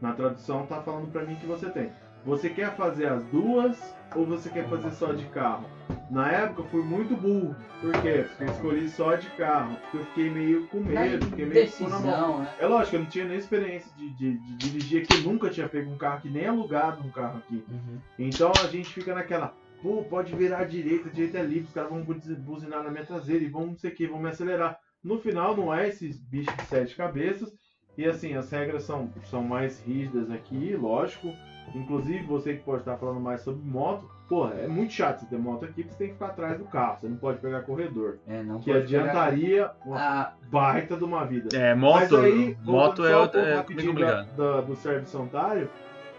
[0.00, 1.90] Na tradução tá falando pra mim que você tem.
[2.24, 5.66] Você quer fazer as duas ou você quer fazer só de carro?
[6.10, 7.56] Na época eu fui muito burro.
[7.80, 8.24] Por quê?
[8.28, 9.76] Porque eu escolhi só de carro.
[9.76, 12.38] Porque eu fiquei meio com medo, fiquei meio com na mão.
[12.40, 12.54] né?
[12.58, 15.68] É lógico, eu não tinha nem experiência de, de- de dirigir aqui, eu nunca tinha
[15.68, 17.64] pego um carro aqui, nem alugado um carro aqui.
[17.68, 17.98] Uhum.
[18.18, 21.72] Então a gente fica naquela, pô, pode virar à direita, a direita é livre, os
[21.72, 24.28] caras vão buzi- buzinar na minha traseira e vão não sei o que, vão me
[24.28, 24.78] acelerar.
[25.02, 27.52] No final não é esses bichos de sete cabeças.
[27.96, 31.28] E assim, as regras são, são mais rígidas aqui, lógico.
[31.74, 35.38] Inclusive você que pode estar falando mais sobre moto, porra, é muito chato você ter
[35.38, 38.18] moto aqui, porque você tem que ficar atrás do carro, você não pode pegar corredor.
[38.26, 41.56] É, não Que pode pegar- adiantaria uma Ah, baita de uma vida.
[41.56, 44.36] É, moto, aí, moto é, um outra- é meio da- complicado.
[44.36, 45.70] da- do Service Ontário,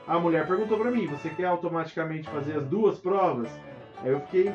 [0.07, 3.49] a mulher perguntou pra mim, você quer automaticamente fazer as duas provas?
[4.03, 4.51] Aí eu fiquei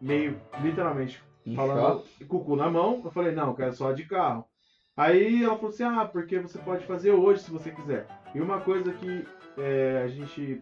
[0.00, 2.24] meio, literalmente, em falando choque.
[2.24, 4.44] com o cu na mão, eu falei, não, eu quero só de carro.
[4.96, 8.06] Aí ela falou assim, ah, porque você pode fazer hoje se você quiser.
[8.34, 9.26] E uma coisa que
[9.58, 10.58] é, a gente,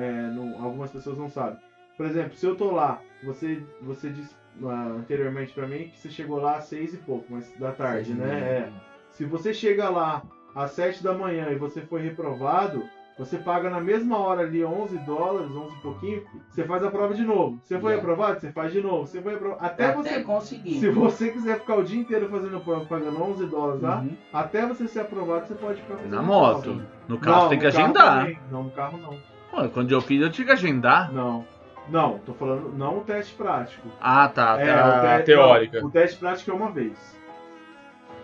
[0.00, 1.58] é, não- algumas pessoas não sabem.
[1.96, 4.34] Por exemplo, se eu tô lá, você, você disse
[4.64, 8.06] ah, anteriormente pra mim que você chegou lá às seis e pouco, mas da tarde,
[8.06, 8.38] Seis né?
[8.40, 8.68] É.
[9.10, 10.22] Se você chega lá
[10.54, 12.82] às 7 da manhã e você foi reprovado,
[13.16, 17.14] você paga na mesma hora ali 11 dólares, 11 e pouquinho, você faz a prova
[17.14, 17.60] de novo.
[17.62, 18.00] Você foi Yeah.
[18.08, 19.06] reprovado, você faz de novo.
[19.06, 19.64] Você foi reprovado.
[19.64, 20.22] Até, Até você.
[20.24, 20.80] conseguir.
[20.80, 24.16] Se você quiser ficar o dia inteiro fazendo prova pagando 11 dólares lá, Uhum.
[24.32, 26.54] até você ser aprovado, você pode ficar fazendo Na prova.
[26.54, 26.82] moto.
[27.08, 28.18] No carro Não, tem que carro agendar.
[28.20, 28.38] também.
[28.50, 29.16] Não, no carro não.
[29.54, 31.12] Pô, quando eu fiz, eu tinha que agendar.
[31.12, 31.46] Não.
[31.88, 33.86] Não, tô falando não o teste prático.
[34.00, 34.58] Ah, tá.
[34.58, 35.80] É, a o te- teórica.
[35.80, 37.20] não, o teste prático é uma vez.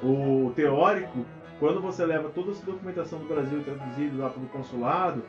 [0.03, 1.26] O teórico,
[1.59, 5.22] quando você leva toda essa documentação do Brasil traduzida lá pelo consulado,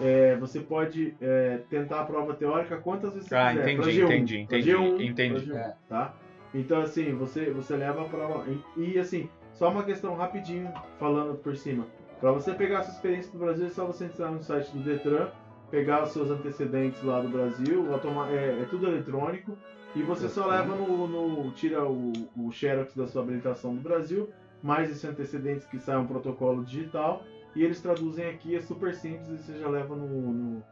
[0.00, 3.70] é, você pode é, tentar a prova teórica quantas vezes você Ah, quiser.
[3.70, 5.46] entendi, Pra G1, entendi, entendi, G1, entendi.
[5.52, 5.74] G1, É.
[5.88, 6.12] tá?
[6.52, 8.44] Então assim, você, você leva a prova.
[8.76, 11.86] E, e, assim, só uma questão rapidinho, falando por cima.
[12.20, 14.80] Para você pegar a sua experiência do Brasil, é só você entrar no site do
[14.82, 15.28] Detran,
[15.70, 17.86] pegar os seus antecedentes lá do Brasil,
[18.30, 19.56] é, é tudo eletrônico,
[19.94, 20.52] e você só Ok.
[20.52, 21.06] leva no.
[21.08, 24.28] no- tira o, o Xerox da sua habilitação do Brasil,
[24.62, 27.22] mais esses antecedentes que saem um protocolo digital,
[27.54, 30.62] e eles traduzem aqui, é super simples, e você já leva no, no,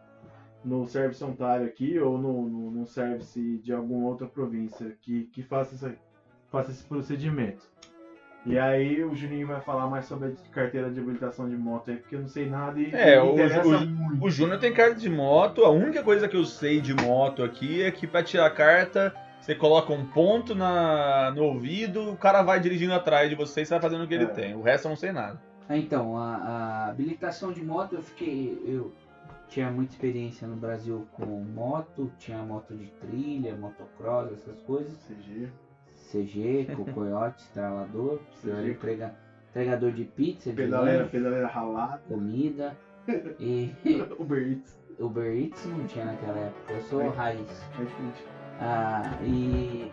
[0.64, 5.42] no Service Ontário aqui, ou no, no, no Service de alguma outra província que, que
[5.42, 5.96] faça, essa,
[6.50, 7.70] faça esse procedimento.
[8.46, 11.96] E aí o Juninho vai falar mais sobre a carteira de habilitação de moto aí,
[11.96, 14.24] porque eu não sei nada e É, me o- interessa o- muito.
[14.24, 15.64] O Júnior tem carta de moto.
[15.64, 19.14] A única coisa que eu sei de moto aqui é que pra tirar a carta,
[19.40, 23.66] Você coloca um ponto na, no ouvido, o cara vai dirigindo atrás de você e
[23.66, 24.28] você vai fazendo o que ele É.
[24.28, 24.54] tem.
[24.54, 25.38] O resto eu não sei nada.
[25.68, 28.58] Ah, Então, a, a habilitação de moto, eu fiquei.
[28.66, 28.90] Eu
[29.50, 34.96] tinha muita experiência no Brasil com moto, tinha moto de trilha, motocross, essas coisas.
[35.06, 35.50] CG.
[36.24, 39.12] CG, cocoiote, estralador, entrega,
[39.50, 42.00] entregador de pizza, de Pedaleira, lanche, pedaleira ralada.
[42.08, 42.76] comida.
[43.38, 43.74] E
[44.18, 44.78] Uber Eats.
[44.98, 47.08] Uber Eats não tinha naquela época, eu sou É.
[47.08, 47.40] raiz.
[47.72, 48.24] iFood.
[48.60, 49.90] Ah, e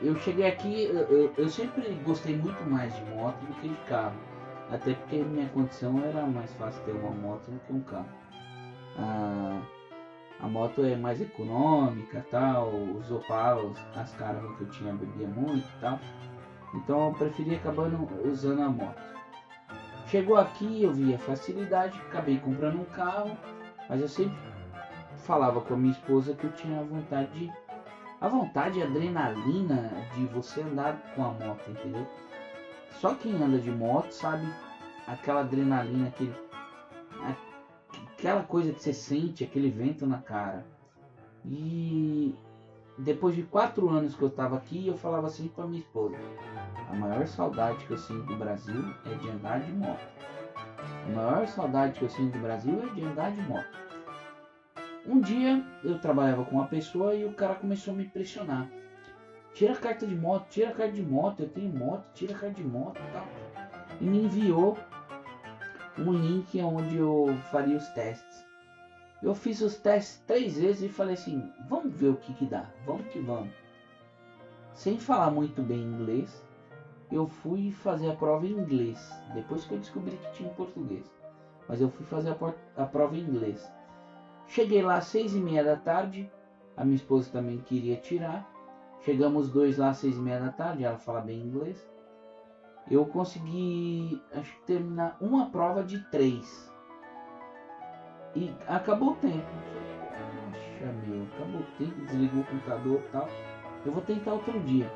[0.00, 3.76] eu cheguei aqui, eu, eu- eu sempre gostei muito mais de moto do que de
[3.86, 4.16] carro.
[4.70, 8.08] Até porque minha condição era mais fácil ter uma moto do que um carro.
[8.96, 9.60] Ah,
[10.46, 15.68] a moto é mais econômica tal, os Opalas, as caravas que eu tinha bebia muito
[15.80, 15.98] tal.
[16.72, 19.02] Então eu preferi acabando usando a moto.
[20.06, 23.36] Chegou aqui, eu vi a facilidade, acabei comprando um carro,
[23.88, 24.38] mas eu sempre
[25.16, 27.52] falava com a minha esposa que eu tinha vontade de.
[28.20, 32.06] A vontade a adrenalina de você andar com a moto, entendeu?
[33.00, 34.46] Só quem anda de moto sabe
[35.08, 36.32] aquela adrenalina, aquele,
[38.18, 40.64] aquela coisa que você sente, aquele vento na cara.
[41.44, 42.34] E
[42.98, 46.16] depois de quatro anos que eu tava aqui, eu falava assim pra minha esposa:
[46.90, 50.06] a maior saudade que eu sinto do Brasil é de andar de moto.
[51.06, 53.86] A maior saudade que eu sinto do Brasil é de andar de moto.
[55.06, 58.68] Um dia eu trabalhava com uma pessoa e o cara começou a me pressionar.
[59.54, 62.38] Tira a carta de moto, tira a carta de moto, eu tenho moto, tira a
[62.38, 63.26] carta de moto e tal.
[64.00, 64.76] E me enviou
[65.98, 68.44] um link onde eu faria os testes.
[69.22, 72.66] Eu fiz os testes três vezes e falei assim, vamos ver o que que dá,
[72.84, 73.54] vamos que vamos.
[74.74, 76.44] Sem falar muito bem inglês,
[77.10, 81.10] eu fui fazer a prova em inglês, depois que eu descobri que tinha em português.
[81.68, 83.72] Mas eu fui fazer a, a prova em inglês.
[84.46, 86.30] Cheguei lá às seis e meia da tarde,
[86.76, 88.46] a minha esposa também queria tirar.
[89.00, 91.88] Chegamos os dois lá às seis e meia da tarde, ela fala bem inglês.
[92.90, 96.72] Eu consegui, acho que terminar uma prova de três.
[98.34, 99.46] E acabou o tempo.
[100.52, 103.28] Poxa meu, acabou o tempo, desligou o computador e tal.
[103.84, 104.90] Eu vou tentar outro dia.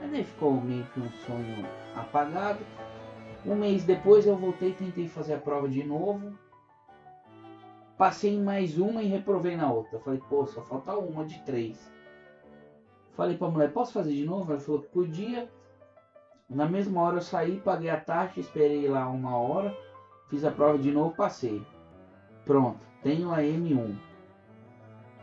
[0.00, 1.66] Mas daí ficou meio que um sonho
[1.96, 2.60] apagado.
[3.46, 6.36] Um mês depois eu voltei tentei fazer a prova de novo.
[7.96, 9.98] Passei em mais uma e reprovei na outra.
[10.00, 11.90] Falei, pô, só falta uma de três.
[13.12, 14.52] Falei pra mulher, posso fazer de novo?
[14.52, 15.48] Ela falou que podia.
[16.54, 19.74] Na mesma hora eu saí, paguei a taxa, esperei lá uma hora,
[20.28, 21.62] fiz a prova de novo, passei.
[22.44, 23.96] Pronto, tenho a M1.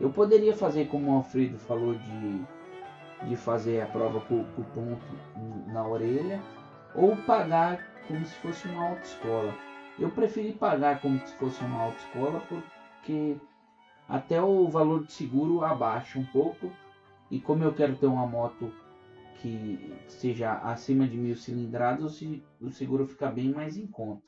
[0.00, 2.42] Eu poderia fazer como o Alfredo falou de,
[3.28, 5.06] de fazer a prova com o ponto
[5.68, 6.40] na orelha
[6.96, 9.54] ou pagar como se fosse uma autoescola.
[9.98, 13.36] Eu preferi pagar como se fosse uma autoescola porque
[14.08, 16.72] até o valor de seguro abaixa um pouco
[17.30, 18.72] e como eu quero ter uma moto
[19.40, 24.22] que seja acima de mil cilindradas, o se- o seguro fica bem mais em conta.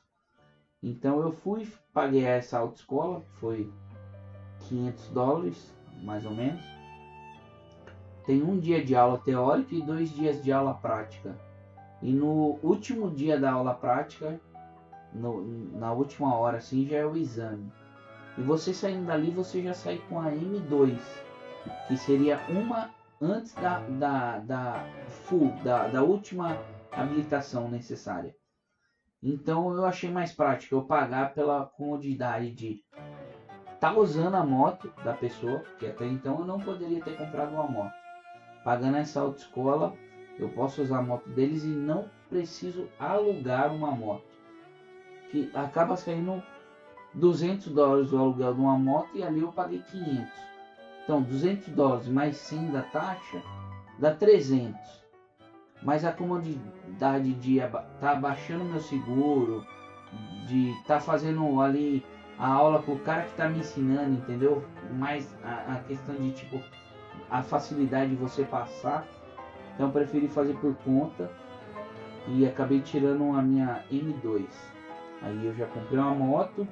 [0.81, 3.71] Então eu fui, paguei essa autoescola, foi
[4.67, 6.61] 500 dólares, mais ou menos.
[8.25, 11.37] Tem um dia de aula teórica e dois dias de aula prática.
[12.01, 14.39] E no último dia da aula prática,
[15.13, 15.43] no-
[15.77, 17.71] na última hora assim, já é o exame.
[18.37, 20.97] E você saindo dali, você já sai com a M2,
[21.87, 22.89] que seria uma
[23.23, 26.57] antes da, da, da full, da, da última
[26.91, 28.35] habilitação necessária.
[29.21, 32.83] Então eu achei mais prático eu pagar pela comodidade de
[33.73, 37.67] estar usando a moto da pessoa, porque até então eu não poderia ter comprado uma
[37.67, 37.93] moto.
[38.63, 39.93] Pagando essa autoescola,
[40.37, 44.25] eu posso usar a moto deles e não preciso alugar uma moto.
[45.31, 46.43] Que acaba saindo
[47.13, 50.52] 200 dólares o aluguel de uma moto e ali eu paguei 500.
[51.03, 53.41] Então 200 dólares mais 100 da taxa
[53.99, 55.03] dá 300.
[55.81, 59.65] Mas a comodidade de estar tá abaixando meu seguro,
[60.47, 62.05] de estar fazendo ali
[62.39, 64.63] a aula com o cara que está me ensinando, entendeu?
[64.97, 66.61] Mais a, a questão de tipo
[67.29, 69.05] a facilidade de você passar.
[69.75, 71.29] Então preferi fazer por conta
[72.27, 74.45] e acabei tirando a minha M2.
[75.21, 76.67] Aí eu já comprei uma moto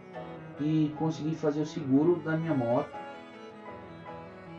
[0.59, 3.00] e consegui fazer o seguro da minha moto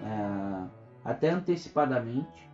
[0.03, 0.69] é,
[1.05, 2.51] até antecipadamente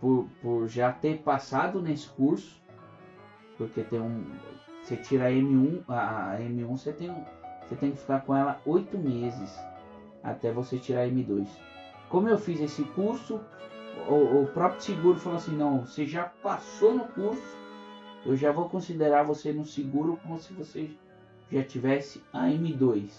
[0.00, 2.60] por, por já ter passado nesse curso
[3.56, 4.24] porque tem um
[4.82, 7.14] você tira a M1 a a M1 você tem
[7.62, 9.56] você tem que ficar com ela oito meses
[10.22, 11.46] até você tirar a M2
[12.08, 13.40] como eu fiz esse curso
[14.08, 17.56] o, o próprio seguro falou assim não você já passou no curso
[18.24, 20.90] eu já vou considerar você no seguro como se você
[21.50, 23.10] já tivesse a M2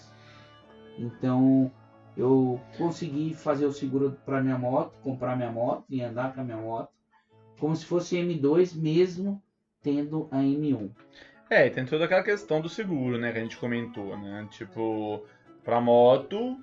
[0.98, 1.70] então
[2.16, 6.44] eu consegui fazer o seguro para minha moto, comprar minha moto e andar com a
[6.44, 6.90] minha moto,
[7.58, 9.42] como se fosse M2 mesmo
[9.82, 10.90] tendo a M1.
[11.50, 14.46] É, tem toda aquela questão do seguro, né, que a gente comentou, né?
[14.50, 15.24] Tipo,
[15.62, 16.58] pra moto,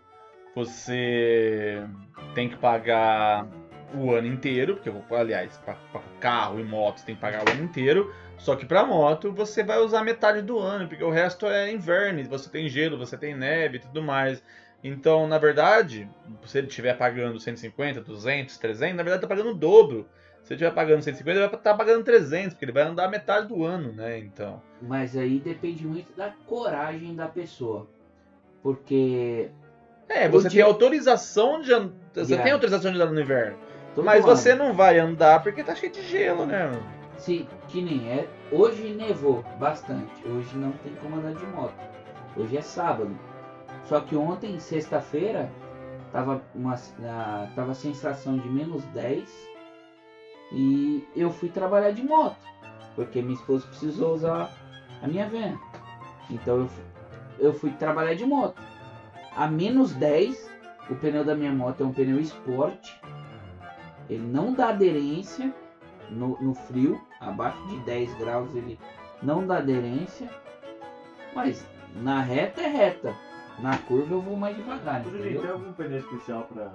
[0.56, 1.86] você
[2.34, 3.48] tem que pagar
[3.94, 5.76] o ano inteiro, porque, aliás, pra
[6.20, 9.64] carro e moto você tem que pagar o ano inteiro, só que pra moto você
[9.64, 13.36] vai usar metade do ano, porque o resto é inverno, você tem gelo, você tem
[13.36, 14.44] neve e tudo mais.
[14.84, 16.10] Então, na verdade,
[16.46, 20.08] se ele estiver pagando 150, 200, 300, na verdade tá pagando o dobro.
[20.44, 23.48] Se ele estiver pagando 150, ele vai estar pagando 300, porque ele vai andar metade
[23.48, 24.18] do ano, né?
[24.18, 24.60] Então.
[24.82, 27.88] Mas aí depende muito da coragem da pessoa.
[28.64, 29.50] Porque
[30.10, 31.94] É, você dia- tem autorização de andar.
[32.14, 32.44] Você Yeah.
[32.44, 33.58] tem autorização de andar no inverno.
[33.96, 36.72] todo Mas ano, você não vai andar porque tá cheio de gelo, né?
[37.18, 40.12] se que nem é, hoje nevou bastante.
[40.28, 41.76] Hoje não tem como andar de moto.
[42.36, 43.16] Hoje é sábado.
[43.86, 45.52] Só que ontem, sexta-feira,
[46.12, 49.52] tava uma ah, tava sensação de menos 10
[50.52, 52.38] e eu fui trabalhar de moto,
[52.96, 54.52] porque minha esposa precisou usar
[55.02, 55.58] a minha van.
[56.30, 56.84] Então eu fui,
[57.40, 58.62] eu fui trabalhar de moto.
[59.36, 60.52] A menos 10,
[60.90, 62.90] o pneu da minha moto é um pneu Sport.
[64.10, 65.54] Ele não dá aderência
[66.10, 68.78] no, no frio, abaixo de 10 graus ele
[69.24, 70.30] não dá aderência.
[71.34, 71.66] Mas
[71.96, 73.16] na reta é reta.
[73.62, 75.42] Na curva eu vou mais devagar, entendeu?
[75.42, 76.72] tem algum pneu especial pra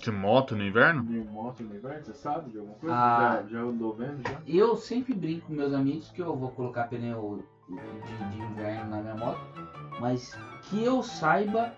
[0.00, 1.02] De moto no inverno?
[1.04, 2.04] de moto no inverno?
[2.04, 2.94] Você sabe de alguma coisa?
[2.94, 3.42] Ah.
[3.42, 4.40] Já, já andou vendo já?
[4.46, 9.02] Eu sempre brinco com meus amigos que eu vou colocar pneu de, de inverno na
[9.02, 9.40] minha moto,
[10.00, 11.72] mas que eu saiba,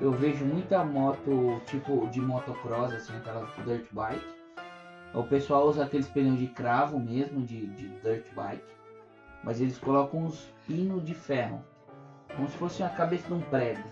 [0.00, 4.24] eu vejo muita moto tipo de motocross, assim, aquelas dirt bike.
[5.14, 8.64] O pessoal usa aqueles pneus de cravo mesmo, de, de dirt bike,
[9.44, 11.62] mas eles colocam uns pinos de ferro,
[12.38, 13.82] como se fosse a cabeça de um prego.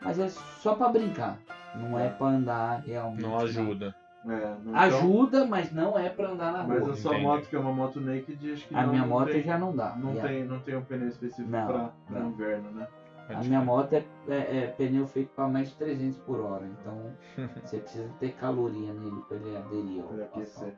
[0.00, 1.36] Mas é só pra brincar,
[1.74, 3.22] não é pra andar realmente.
[3.22, 3.94] Não ajuda.
[4.24, 6.92] É, não- então- Ajuda, mas não é pra andar na Mas rua.
[6.92, 7.26] a sua Entendi.
[7.26, 9.58] moto, que é uma moto naked, acho que A não, minha não moto tem, já
[9.58, 9.94] não dá.
[9.96, 12.30] não, a- tem, não tem um pneu específico Não, pra, pra não.
[12.30, 12.86] inverno, né?
[13.28, 17.12] A minha moto é, é- é pneu feito para mais de 300 por hora, então
[17.64, 20.38] você precisa ter caloria nele para ele aderir ao Pra asfalto.
[20.40, 20.74] aquecer.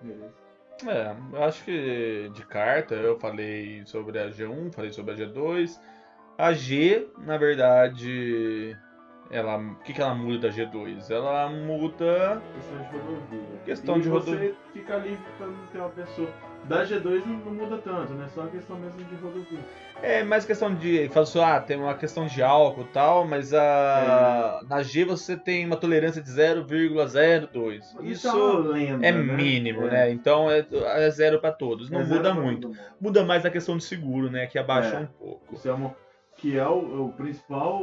[0.00, 0.34] Beleza.
[0.86, 5.78] É, eu acho que de carta eu falei sobre a G1, falei sobre a G2.
[6.38, 8.76] A G, na verdade,
[9.30, 11.10] ela, o que, que ela muda da G2?
[11.10, 12.42] Ela muda.
[12.54, 13.60] Questão de rodovia.
[13.64, 14.56] Questão e de você rodovia.
[14.72, 16.28] fica livre pra não ter uma pessoa.
[16.64, 18.28] Da G2 não, muda tanto, né?
[18.32, 19.58] Só a questão mesmo de rodovia.
[20.00, 21.08] É mais questão de.
[21.08, 25.36] Fala assim, ah, tem uma questão de álcool e tal, mas a, na G você
[25.36, 27.80] tem uma tolerância de 0,02.
[27.96, 29.22] Mas Isso é lenda, é né?
[29.34, 29.90] mínimo, É.
[29.90, 30.10] né?
[30.12, 31.90] Então é, é zero para todos.
[31.90, 32.72] Não É muda muito.
[33.00, 34.46] Muda mais a questão de seguro, né?
[34.46, 35.00] Que abaixa É.
[35.00, 35.54] um pouco.
[35.54, 35.94] Isso é uma,
[36.36, 37.80] que é o, o principal.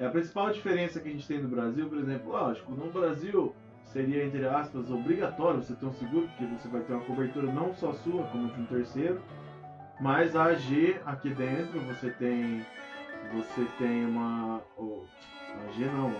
[0.00, 2.90] É, é a principal diferença que a gente tem no Brasil, por exemplo, lógico, no
[2.90, 3.54] Brasil
[3.86, 7.72] seria, entre aspas, obrigatório você ter um seguro, porque você vai ter uma cobertura não
[7.74, 9.20] só sua, como de um terceiro.
[10.00, 12.64] Mas a AG aqui dentro você tem.
[13.34, 14.60] Você tem uma.
[14.76, 15.04] o-
[15.54, 16.12] a AG não.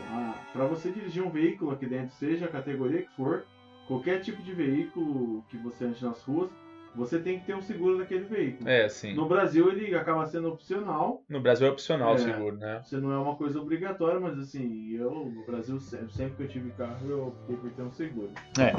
[0.52, 3.44] Para você dirigir um veículo aqui dentro, seja a categoria que for,
[3.86, 6.50] qualquer tipo de veículo que você ande nas ruas,
[6.96, 8.68] você tem que ter um seguro daquele veículo.
[8.68, 9.14] É, sim.
[9.14, 12.18] No Brasil ele acaba sendo opcional, No Brasil é opcional o É.
[12.18, 12.80] seguro, né?
[12.84, 16.48] você não é uma coisa obrigatória, mas assim, eu no Brasil sempre, sempre que eu
[16.48, 18.30] tive carro eu optei por ter um seguro.
[18.58, 18.72] É.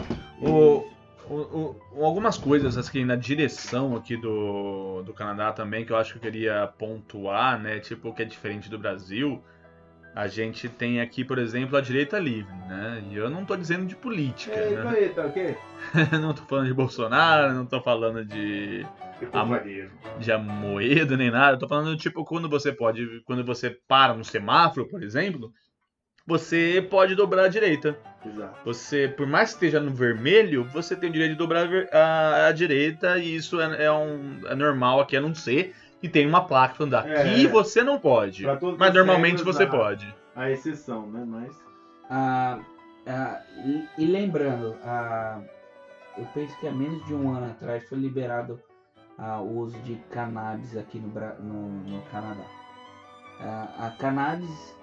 [0.46, 0.84] O,
[1.30, 6.14] o- o- algumas coisas assim, na direção aqui do, do Canadá também que eu acho
[6.14, 7.80] que eu queria pontuar, né?
[7.80, 9.42] Tipo, que é diferente do Brasil.
[10.18, 13.04] A gente tem aqui, por exemplo, a direita livre, né?
[13.12, 14.90] E eu não tô dizendo de política, né?
[14.90, 15.56] aí, tá ok?
[16.20, 18.84] não tô falando de Bolsonaro, não tô falando de,
[20.20, 21.54] de Amoedo nem nada.
[21.54, 23.22] Eu tô falando, tipo, quando você pode.
[23.26, 25.54] Quando você para no semáforo, por exemplo,
[26.26, 27.96] você pode dobrar à direita.
[28.26, 28.60] Exato.
[28.66, 32.48] Você, por mais que esteja no vermelho, você tem o direito de dobrar a a,
[32.48, 36.28] a direita e isso é, é um, é normal aqui, a não ser que tem
[36.28, 37.48] uma placa falando aqui É.
[37.48, 38.44] você não pode.
[38.46, 40.16] Mas as normalmente você a- pode.
[40.36, 41.24] A exceção, né?
[41.28, 41.56] Mas.
[42.10, 42.60] Ah,
[43.08, 45.42] ah, e, e lembrando, ah,
[46.18, 48.60] eu penso que há menos de um ano atrás foi liberado
[49.18, 52.46] ah, o uso de cannabis aqui no, no, no Canadá.
[53.40, 54.76] Ah, a cannabis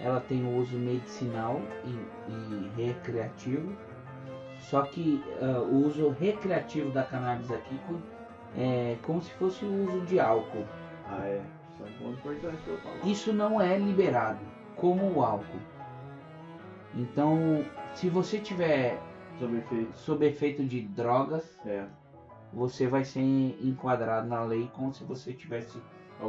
[0.00, 3.72] ela tem o uso medicinal e, e recreativo,
[4.60, 7.78] só que ah, o uso recreativo da cannabis aqui
[8.56, 10.64] é como se fosse o uso de álcool.
[11.08, 11.40] Ah, é.
[11.74, 13.06] Isso é um ponto importante pra falar.
[13.10, 14.40] Isso não é liberado,
[14.76, 15.60] como o álcool.
[16.94, 18.98] Então, se você tiver
[19.38, 19.92] Sobre efeito.
[19.96, 21.84] sob efeito de drogas, É.
[22.52, 25.78] você vai ser enquadrado na lei como se você tivesse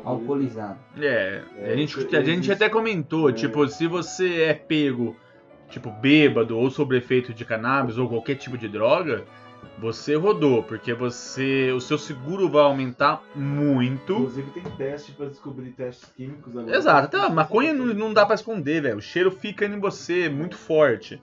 [0.06, 0.80] alcoolizado.
[0.98, 2.52] É, É, a, gente, a gente existe.
[2.52, 3.34] até comentou, É.
[3.34, 5.16] tipo, se você é pego,
[5.70, 9.26] tipo, bêbado ou sob efeito de cannabis ou qualquer tipo de droga,
[9.78, 14.14] você rodou, porque você, o seu seguro vai aumentar muito.
[14.14, 16.76] Inclusive tem teste pra descobrir testes químicos agora.
[16.76, 18.98] Exato, até a maconha não, não dá pra esconder, velho.
[18.98, 21.22] O cheiro fica em você muito forte.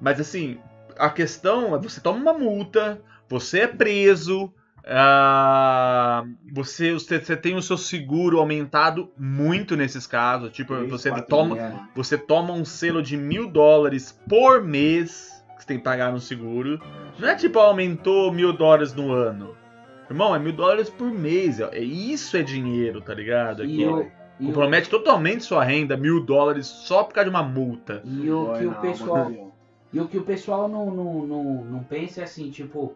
[0.00, 0.58] Mas assim,
[0.98, 4.52] a questão é você toma uma multa, você é preso,
[4.84, 10.50] ah, você, você, você tem o seu seguro aumentado muito nesses casos.
[10.50, 15.31] Tipo, Três, você quatro toma, você toma um selo de mil dólares por mês
[15.62, 16.80] que você tem que pagar no seguro.
[17.18, 19.56] Não é tipo, aumentou mil dólares no ano.
[20.10, 21.60] Irmão, é mil dólares por mês.
[21.60, 23.64] É, isso é dinheiro, tá ligado?
[23.64, 24.10] E Aqui, eu,
[24.40, 28.02] e o, compromete totalmente sua renda, mil dólares, só por causa de uma multa.
[28.04, 29.52] e o que o pessoal.
[29.92, 32.94] E o que o pessoal não, não, não, não pensa é assim, tipo,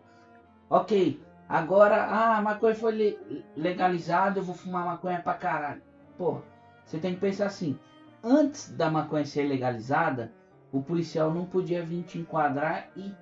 [0.70, 3.18] ok, agora ah, a maconha foi le-
[3.54, 5.82] legalizada, eu vou fumar maconha pra caralho.
[6.16, 6.40] Pô,
[6.86, 7.78] você tem que pensar assim,
[8.24, 10.32] antes da maconha ser legalizada,
[10.72, 13.12] o policial não podia vir te enquadrar e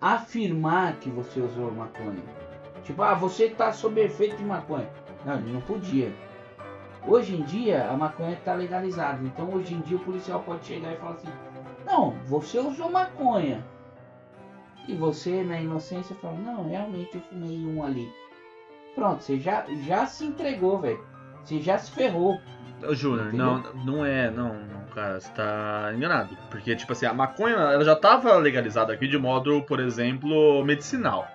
[0.00, 2.22] afirmar que você usou maconha.
[2.82, 4.88] Tipo, ah, você tá sob efeito de maconha.
[5.24, 6.12] Não, ele não podia.
[7.06, 10.92] Hoje em dia a maconha está legalizada, então hoje em dia o policial pode chegar
[10.92, 11.28] e falar assim:
[11.84, 13.64] Não, você usou maconha.
[14.88, 18.12] E você, na inocência, fala: Não, realmente eu fumei um ali.
[18.94, 21.04] Pronto, você já, já se entregou, velho.
[21.44, 22.40] Você já se ferrou.
[22.92, 26.36] Júnior, não, não é, não, não, cara, você tá enganado.
[26.50, 31.28] Porque, tipo assim, a maconha, ela já tava legalizada aqui de modo, por exemplo, medicinal.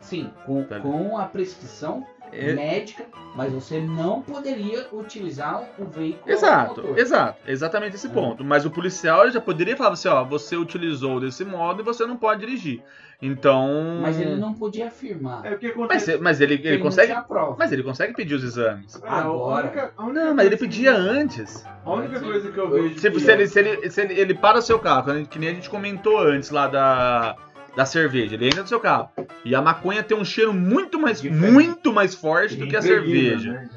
[0.00, 0.80] Sim, com, Tá.
[0.80, 3.04] com a prescrição É- médica,
[3.36, 6.32] mas você não poderia utilizar o veículo.
[6.32, 8.10] Exato, exato, exatamente esse É.
[8.10, 8.44] ponto.
[8.44, 12.16] Mas o policial já poderia falar assim, ó, você utilizou desse modo e você não
[12.16, 12.82] pode dirigir.
[13.22, 14.00] Então.
[14.02, 15.46] Mas ele não podia afirmar.
[15.46, 16.16] É o que Mas, acontece.
[16.18, 17.14] mas ele, ele não consegue.
[17.56, 19.00] Mas ele consegue pedir os exames.
[19.02, 19.66] É, a agora.
[19.66, 21.64] única- a única Não, mas ele coisa que- pedia antes.
[21.84, 22.98] A única coisa que eu vejo.
[22.98, 25.38] Se, que se é- ele, se, ele, se ele, ele para o seu carro, que
[25.38, 27.36] nem a gente comentou antes lá da,
[27.76, 29.10] da cerveja, ele entra no seu carro.
[29.44, 31.52] E a maconha tem um cheiro muito mais, Diferente.
[31.52, 33.52] muito mais forte do que a cerveja.
[33.52, 33.68] né?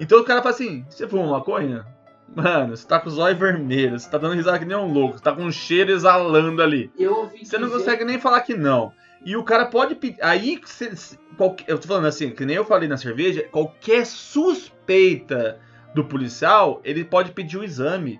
[0.00, 1.86] Então o cara fala assim: você fuma maconha?
[2.34, 5.18] Mano, você tá com os olhos vermelhos, você tá dando risada que nem um louco,
[5.18, 6.90] você tá com um cheiro exalando ali.
[6.98, 8.90] Eu ouvi Você não dizer- consegue nem falar que não.
[9.24, 10.16] E o cara pode pedir.
[10.22, 10.90] Aí, cê-
[11.36, 14.06] qualquer- eu tô falando assim, que nem eu falei na cerveja, qualquer
[14.66, 15.58] suspeita
[15.94, 18.18] do policial, ele pode pedir o exame.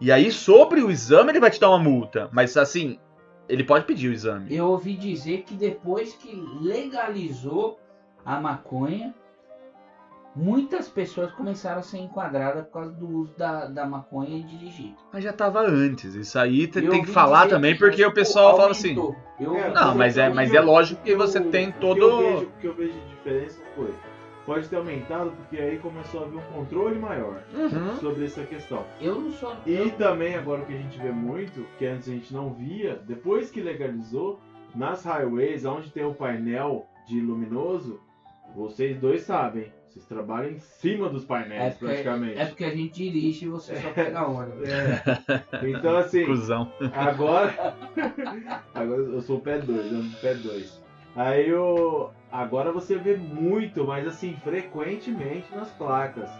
[0.00, 2.28] E aí, sobre o exame, ele vai te dar uma multa.
[2.32, 2.98] Mas assim,
[3.48, 4.54] ele pode pedir o exame.
[4.54, 7.78] Eu ouvi dizer que depois que legalizou
[8.24, 9.14] a maconha,
[10.34, 14.94] muitas pessoas começaram a ser enquadradas por causa do uso da, da maconha e dirigir.
[15.12, 16.14] Mas já tava antes.
[16.14, 18.94] Isso aí Eu tem que falar também, que, porque o pessoal fala assim.
[19.40, 22.00] Eu É, Não, mas é, mas é lógico que você tem O que todo.
[22.00, 23.94] eu vejo, o que eu vejo de diferença foi.
[24.48, 27.96] Pode ter aumentado porque aí começou a haver um controle maior Uhum.
[27.96, 28.82] sobre essa questão.
[28.98, 29.54] Eu não sou.
[29.66, 32.54] E eu- também agora o que a gente vê muito, que antes a gente não
[32.54, 34.40] via, depois que legalizou,
[34.74, 38.00] nas highways, onde tem o painel de luminoso,
[38.56, 42.38] vocês dois sabem, vocês trabalham em cima dos é, painéis porque, praticamente.
[42.38, 44.66] é porque a gente dirige e você só pega ônibus.
[44.66, 45.02] É.
[45.68, 46.72] Então assim, Cusão.
[46.94, 47.74] agora.
[48.74, 50.82] agora eu sou o pé 2, eu pé 2.
[51.16, 52.10] Aí eu.
[52.30, 56.30] Agora você vê muito, mas assim, frequentemente nas placas.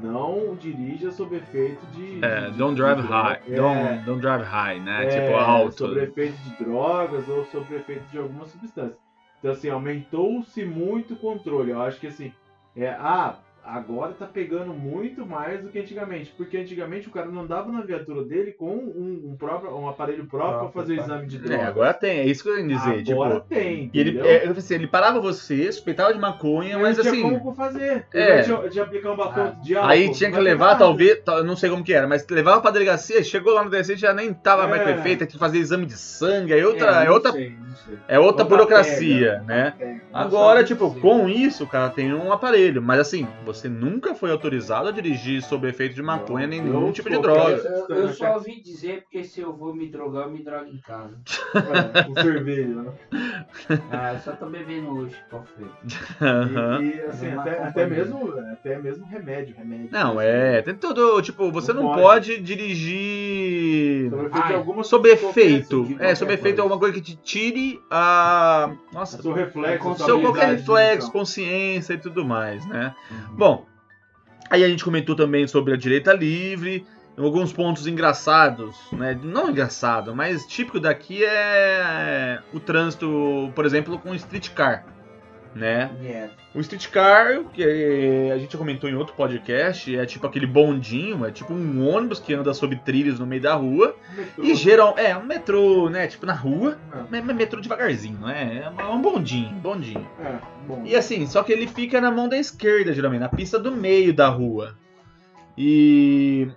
[0.00, 2.24] Não dirija sob efeito de.
[2.24, 3.40] É, de- don't de drive high.
[3.46, 5.04] É, Don't, don't drive high, né?
[5.04, 5.76] é, tipo, alto.
[5.88, 8.96] Sobre efeito de drogas ou sobre efeito de alguma substância.
[9.38, 11.70] Então, assim, aumentou-se muito o controle.
[11.70, 12.32] Eu acho que assim.
[12.76, 16.32] É, ah, agora tá pegando muito mais do que antigamente.
[16.36, 20.26] Porque antigamente o cara não andava na viatura dele com um, um próprio, um aparelho
[20.26, 21.66] próprio para fazer o exame de É, drogas.
[21.68, 23.12] agora tem, é isso que eu ia dizer.
[23.12, 23.90] Agora tipo, tem.
[23.92, 27.38] E ele, é, assim, ele parava você, suspeitava de maconha, mas não tinha assim.
[27.38, 28.06] como fazer.
[28.12, 28.40] É.
[28.40, 28.42] É.
[28.42, 29.90] De, de aplicar um batom de álcool.
[29.90, 30.78] Aí tinha que levar, nada.
[30.80, 34.12] talvez, não sei como que era, mas levava pra delegacia, chegou lá no delegacia, já
[34.12, 34.84] nem tava mais É.
[34.84, 37.98] perfeito, tinha que fazer exame de sangue, é outra, é, não outra, sei, não sei.
[38.08, 39.74] é outra Outra burocracia, né?
[39.78, 39.96] É.
[40.12, 44.92] Agora, tipo, com isso, cara, tem um aparelho, mas assim, você nunca foi autorizado a
[44.92, 47.56] dirigir sob efeito de maconha nem nenhum tipo de droga.
[47.88, 50.78] Eu, eu só ouvi dizer porque se eu vou me drogar, eu me drogo em
[50.78, 51.16] casa.
[51.54, 52.92] É, com cerveja, né?
[53.90, 55.66] Ah, eu só tô bebendo hoje, cofre.
[56.20, 56.82] Aham.
[56.82, 59.88] E, e, assim, É até, até, mesmo, até mesmo remédio, remédio.
[59.90, 62.32] Não, é, tem todo, tipo, você não, Não pode.
[62.32, 62.40] pode.
[62.42, 65.96] dirigir Sobre efeito de Ai, alguma sob efeito.
[65.98, 68.72] É, sob efeito é alguma coisa que te tire a.
[68.92, 71.10] Nossa, Seu reflexo, Com sua seu qualquer reflexo, visão.
[71.12, 72.94] consciência e tudo mais, né?
[73.32, 73.43] Bom,
[74.50, 76.86] aí a gente comentou também sobre a direita livre,
[77.16, 79.18] alguns pontos engraçados, né?
[79.22, 84.84] Não engraçado, mas típico daqui é o trânsito, por exemplo, com streetcar.
[85.54, 85.90] né?
[86.02, 86.32] Yeah.
[86.54, 91.26] O Street Car, que é- a gente comentou em outro podcast, é tipo aquele bondinho,
[91.26, 93.96] é tipo um ônibus que anda sob trilhos no meio da rua.
[94.16, 94.44] Metrô.
[94.44, 96.06] E geral, é um metrô, né?
[96.06, 97.04] Tipo na rua, Ah.
[97.10, 98.72] mas mas metrô devagarzinho, não é?
[98.78, 100.06] É um bondinho, bondinho.
[100.20, 100.38] É,
[100.68, 100.82] bom.
[100.86, 104.14] E assim, só que ele fica na mão da esquerda, geralmente, na pista do meio
[104.14, 104.76] da rua.
[105.58, 106.48] E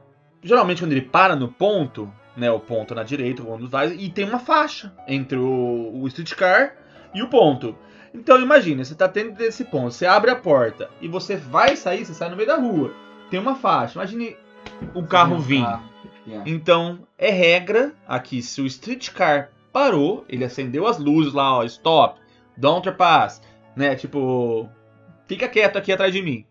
[0.43, 4.09] geralmente quando ele para no ponto, né, o ponto na direita, o ônibus vai, e
[4.09, 6.73] tem uma faixa entre o, o streetcar
[7.13, 7.75] e o ponto.
[8.17, 12.03] Então imagina, você tá dentro desse ponto, você abre a porta e você vai sair,
[12.03, 12.93] você sai no meio da rua.
[13.29, 13.99] Tem uma faixa.
[13.99, 14.35] Imagine
[14.95, 15.65] um carro vir.
[16.25, 16.49] Yeah.
[16.49, 22.19] Então, é regra aqui, se o streetcar parou, ele acendeu as luzes lá, ó, stop,
[22.57, 23.41] don't trespass,
[23.75, 23.95] né?
[23.95, 24.67] Tipo,
[25.25, 26.45] fica quieto aqui atrás de mim.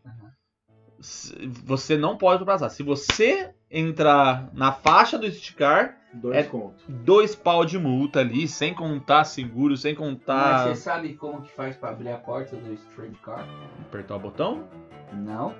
[1.64, 2.70] Você não pode ultrapassar.
[2.70, 6.84] Se você entrar na faixa do streetcar, Dois é- contos.
[6.88, 10.68] dois pau de multa ali, sem contar seguro, sem Mas contar.
[10.68, 13.46] você sabe como que faz pra abrir a porta do streetcar?
[13.82, 14.64] Apertar o botão?
[15.12, 15.54] Não.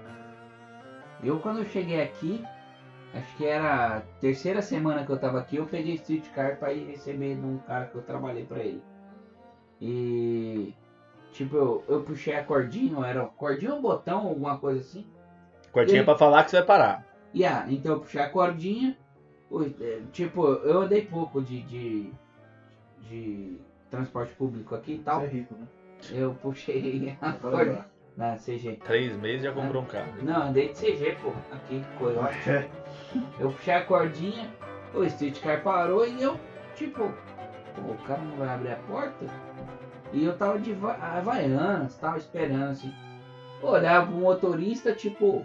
[1.23, 2.45] Eu quando eu cheguei aqui,
[3.15, 6.87] acho que era a terceira semana que eu tava aqui, eu peguei streetcar pra ir
[6.87, 8.83] receber de um cara que eu trabalhei pra ele.
[9.81, 10.75] E
[11.33, 15.07] tipo, eu, eu puxei a cordinha, era cordinha ou botão, alguma coisa assim.
[15.71, 17.07] Cortinha E- pra falar que você vai parar.
[17.35, 18.97] E ah, então eu puxei a cordinha.
[19.81, 22.13] É, Tipo, eu andei pouco de, de,
[23.03, 23.57] de
[23.91, 25.23] transporte público aqui e Você tal.
[25.23, 25.67] é rico, né?
[26.13, 27.89] Eu puxei a lembrar.
[28.17, 28.79] na CG.
[28.85, 30.13] Três meses já comprou um carro.
[30.23, 32.51] Não, andei de CG, pô, aqui, Coyote.
[32.51, 32.69] É.
[33.39, 34.51] Eu puxei a cordinha,
[34.95, 36.39] o streetcar parou e eu,
[36.75, 37.01] tipo,
[37.75, 39.25] pô, o cara não vai abrir a porta?
[40.13, 42.93] E eu tava de va- Havaianas, tava esperando assim.
[43.63, 45.45] Olhava pro motorista, tipo,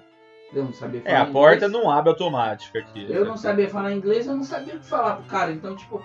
[0.54, 1.34] eu não sabia falar É, a inglês.
[1.34, 3.08] porta não abre automática aqui.
[3.10, 6.04] Eu não sabia falar inglês, eu não sabia o que falar pro cara, então, tipo.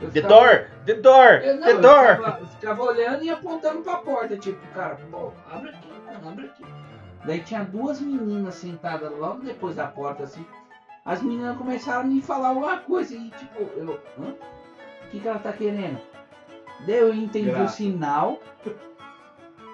[0.00, 0.66] Eu The ficava- door!
[0.84, 1.24] The door!
[1.42, 2.16] Eu, não, the eu door!
[2.16, 6.44] ficava, eu ficava olhando e apontando pra porta, tipo, cara, pô, abre aqui, mano, abre
[6.46, 6.64] aqui.
[7.24, 10.44] Daí tinha duas meninas sentadas logo depois da porta, assim.
[11.04, 14.34] As meninas começaram a me falar alguma coisa e, tipo, eu, hã?
[15.06, 15.98] O que, que ela tá querendo?
[16.86, 17.76] Daí eu entendi o Graça.
[17.76, 18.38] sinal.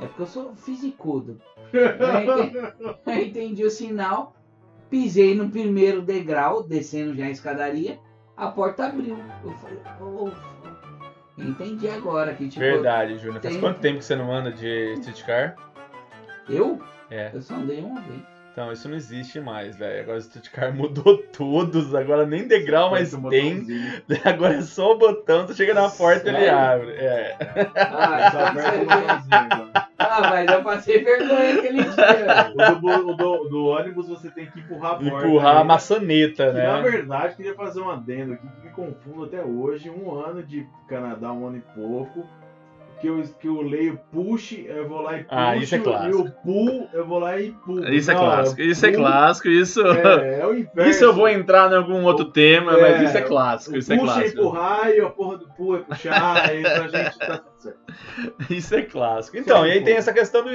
[0.01, 1.41] É porque eu sou fisicudo.
[1.73, 2.59] Eu entendi,
[3.07, 4.35] eu entendi o sinal,
[4.91, 7.99] pisei no primeiro degrau, descendo já a escadaria,
[8.37, 9.17] a porta abriu.
[9.45, 10.31] Eu falei, oh,
[11.39, 12.61] entendi agora que tipo.
[12.61, 13.41] Verdade, Júnior.
[13.41, 15.57] Faz tem- quanto tempo que você não anda de streetcar?
[16.49, 16.81] Eu?
[17.11, 17.31] É.
[17.33, 18.32] Eu só andei uma vez.
[18.53, 20.03] Então, isso não existe mais, velho.
[20.03, 21.95] Agora o streetcar mudou todos.
[21.95, 23.61] Agora nem degrau mais um tem.
[23.61, 24.03] botãozinho.
[24.25, 26.91] Agora é só o botão, você chega na porta e ele abre.
[26.93, 27.37] É.
[27.77, 29.73] Ah, Só então aperta o botãozinho
[30.05, 32.53] ah, mas eu passei vergonha aquele dia.
[32.75, 35.27] O do, o do- do ônibus você tem que empurrar a porta.
[35.27, 35.69] Empurrar a ali.
[35.69, 36.91] maçaneta, Que, Na né?
[36.91, 39.89] verdade, queria fazer um adendo aqui que me confundo até hoje.
[39.89, 42.27] Um ano de Canadá, um ano e pouco.
[43.03, 45.35] Que eu, que eu leio push, eu vou lá e puxo.
[45.35, 46.17] Ah, isso é clássico.
[46.17, 47.85] E o pull, eu vou lá e pull.
[47.89, 49.81] Isso é clássico, isso é clássico, isso.
[49.85, 50.89] É, é o inverso.
[50.91, 53.93] Isso eu vou entrar em algum outro tema, mas É, isso é clássico, O isso
[53.93, 54.41] é push é clássico.
[54.41, 56.37] empurrar e a porra do pull é puxar.
[56.49, 57.79] aí pra gente tá tudo certo.
[58.51, 59.37] Isso é clássico.
[59.37, 60.51] Então, Sim, e aí tem essa questão do,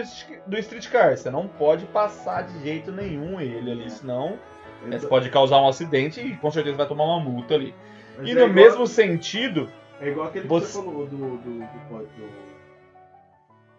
[0.47, 1.17] do streetcar.
[1.17, 4.37] Você não pode passar de jeito nenhum ele ali, senão
[4.85, 7.75] né, você pode causar um acidente e com certeza vai tomar uma multa ali.
[8.17, 9.67] Mas E é no igual- mesmo sentido,
[9.99, 11.59] É igual aquele que Você- você falou do, do, do,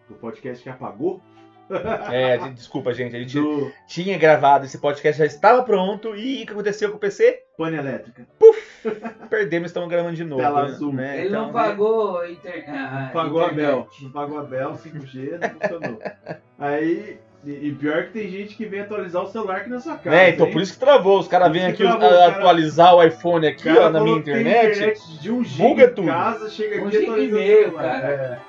[0.09, 1.21] do- podcast que apagou.
[2.11, 6.43] é, de- desculpa, gente, a gente Do tinha gravado esse podcast, já estava pronto, e
[6.43, 7.43] o que aconteceu com o PC?
[7.59, 8.27] pane elétrica.
[9.29, 10.41] Perdemos, estamos gravando de novo.
[10.41, 10.69] Tela né?
[10.71, 10.93] azul.
[10.95, 11.21] Né?
[11.21, 12.65] Ele não Então, pagou a inter...
[12.71, 13.67] a Não pagou a internet.
[13.67, 13.89] Bel.
[14.03, 16.01] Não pagou a Bel, 5G, não funcionou.
[16.59, 19.97] Aí, e, e pior que tem gente que vem atualizar o celular aqui na sua
[19.97, 20.17] casa.
[20.17, 20.53] É, então hein?
[20.53, 21.19] por isso que travou.
[21.21, 23.91] Os caras vêm aqui travou, a- o cara- atualizar o iPhone O aqui, cara ó,
[23.91, 25.19] na minha tem internet.
[25.21, 26.03] de 1 buga giga tudo.
[26.03, 27.83] em casa, chega Um aqui e giga e atualiza o meio, celular.
[28.01, 28.09] cara.
[28.13, 28.41] É.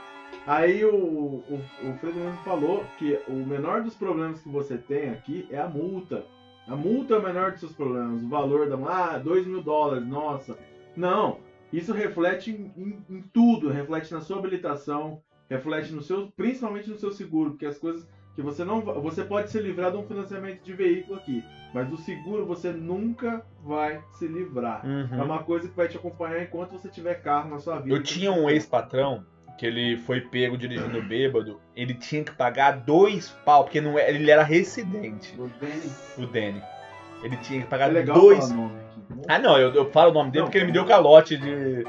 [0.47, 5.09] Aí o, o, o Fredo mesmo falou que o menor dos problemas que você tem
[5.11, 6.23] aqui é a multa.
[6.67, 8.21] A multa é o menor dos seus problemas.
[8.23, 10.57] O valor da ah, 2 mil dólares, nossa.
[10.95, 11.37] Não.
[11.71, 13.69] Isso reflete em, em- em tudo.
[13.69, 18.07] Reflete na sua habilitação, reflete no seu, principalmente no seu seguro, porque as coisas
[18.39, 21.97] que você não você pode se livrar de um financiamento de veículo aqui, mas do
[21.97, 24.81] seguro você nunca vai se livrar.
[24.85, 24.87] É
[25.17, 25.23] Uhum.
[25.25, 27.93] uma coisa que vai te acompanhar enquanto você tiver carro na sua vida.
[27.95, 29.25] Eu tinha um ex-patrão
[29.57, 31.59] que ele foi pego dirigindo bêbado.
[31.75, 35.91] Ele tinha que pagar dois pau, porque não, é- ele era residente, O Danny.
[36.17, 36.61] o Danny.
[37.21, 38.39] Ele tinha que É pagar legal dois.
[38.39, 39.21] falar nome aqui.
[39.27, 41.83] Ah, não, eu, eu falo o nome dele Não, porque ele me deu calote de,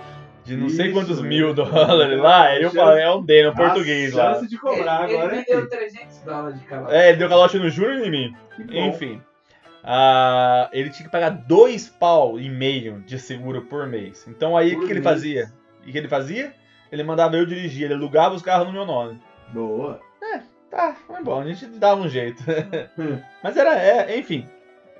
[0.51, 1.23] de não sei Isso, quantos é.
[1.23, 2.57] mil dólares lá.
[2.57, 4.35] Eu falo, é um um A português lá.
[4.35, 5.71] chance de cobrar ele, agora ele é me deu aqui.
[5.71, 6.95] 300 dólares de calote.
[6.95, 8.37] É, ele deu calote no Júnior e em mim.
[8.69, 9.23] Enfim.
[9.85, 14.27] Ah, ele tinha que pagar dois pau e meio de seguro por mês.
[14.29, 15.53] Então aí o que, que ele fazia?
[15.83, 16.53] O que ele fazia?
[16.91, 19.21] Ele mandava eu dirigir, ele alugava os carros no meu nome.
[19.53, 20.01] Boa.
[20.21, 20.41] É,
[20.71, 22.45] Tá, foi bom, a gente dava um jeito.
[23.43, 24.47] Mas era, é, enfim,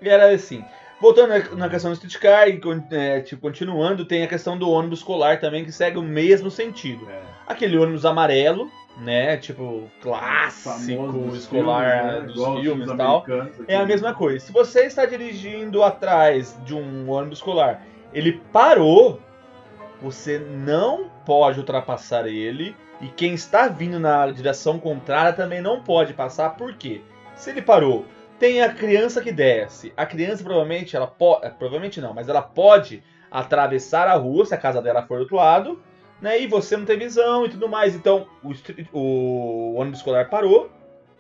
[0.03, 0.65] era assim.
[1.01, 5.41] Voltando na- questão do streetcar, e é, tipo, continuando, tem a questão do ônibus escolar
[5.41, 7.09] também, que segue o mesmo sentido.
[7.11, 7.23] É.
[7.47, 12.33] Aquele ônibus amarelo, né, tipo, clássico, Famoso dos escolar filmes, né?
[12.35, 13.27] dos filmes e tal.
[13.67, 14.45] É a mesma coisa.
[14.45, 17.83] Se você está dirigindo atrás de um ônibus escolar,
[18.13, 19.19] ele parou,
[20.03, 22.77] você não pode ultrapassar ele.
[23.01, 26.51] E quem está vindo na direção contrária também não pode passar.
[26.51, 27.01] Por quê?
[27.35, 28.05] Se ele parou,
[28.41, 29.93] tem a criança que desce.
[29.97, 31.49] A criança provavelmente, ela pode.
[31.57, 35.37] Provavelmente não, mas ela pode atravessar a rua se a casa dela for do outro
[35.37, 35.81] lado.
[36.21, 37.95] Né, e você não tem visão e tudo mais.
[37.95, 38.53] Então, o,
[38.99, 40.71] o ônibus escolar parou,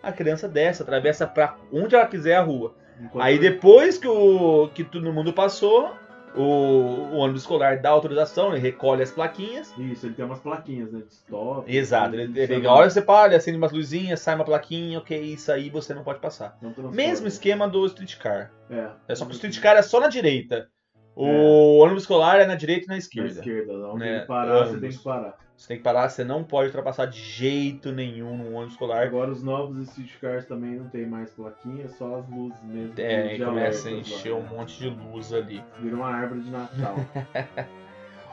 [0.02, 2.74] a criança desce, atravessa para onde ela quiser a rua.
[3.00, 5.90] Enquanto- Aí depois que, o, que todo mundo passou,
[6.34, 9.74] o, o ônibus escolar dá autorização, ele recolhe as plaquinhas.
[9.78, 11.00] Isso, ele tem umas plaquinhas, né?
[11.00, 11.76] De stop.
[11.76, 15.20] Exato, ele, ele, a hora você para, ele acende umas luzinhas, sai uma plaquinha, ok,
[15.20, 16.56] isso aí você não pode passar.
[16.60, 16.90] Não.
[16.90, 18.52] Mesmo esquema do streetcar.
[18.70, 18.90] É.
[19.08, 20.68] É só que o streetcar é só na direita.
[21.16, 21.82] O É.
[21.82, 23.30] ônibus escolar é na direita e na Na esquerda.
[23.30, 24.80] esquerda, onde Né, ele parar, você ambos.
[24.80, 25.36] tem que parar.
[25.56, 29.02] Você tem que parar, você não pode ultrapassar de jeito nenhum no ônibus escolar.
[29.06, 32.94] Agora os novos streetcars também não tem mais plaquinha, só as luzes mesmo.
[32.96, 35.62] É, e começa a encher um monte de luz ali.
[35.80, 36.94] Vira uma árvore de Natal.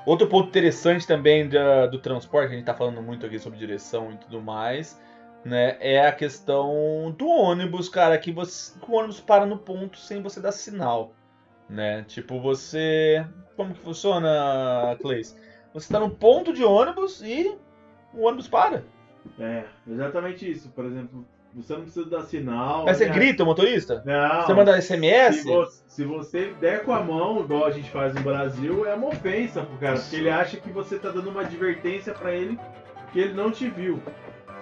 [0.06, 4.14] Outro ponto interessante também da- do transporte, a gente tá falando muito aqui sobre direção
[4.14, 4.98] e tudo mais,
[5.44, 5.76] né?
[5.82, 10.22] É a questão do ônibus, cara, que, você, que o ônibus para no ponto sem
[10.22, 11.12] você dar sinal,
[11.70, 12.04] né?
[12.08, 13.26] Tipo, você.
[13.56, 15.36] Como que funciona, Cleis?
[15.74, 17.56] Você tá no ponto de ônibus e
[18.14, 18.84] o ônibus para.
[19.40, 20.70] é, exatamente isso.
[20.70, 22.86] Por exemplo, você não precisa dar sinal.
[22.86, 23.14] Mas você né?
[23.14, 24.04] grita, o motorista?
[24.06, 24.46] Não.
[24.46, 25.38] Você manda SMS?
[25.38, 28.94] Se você, se você der com a mão, igual a gente faz no Brasil, é
[28.94, 32.60] uma ofensa pro cara, porque ele acha que você tá dando uma advertência pra ele
[33.12, 34.02] que ele não te viu.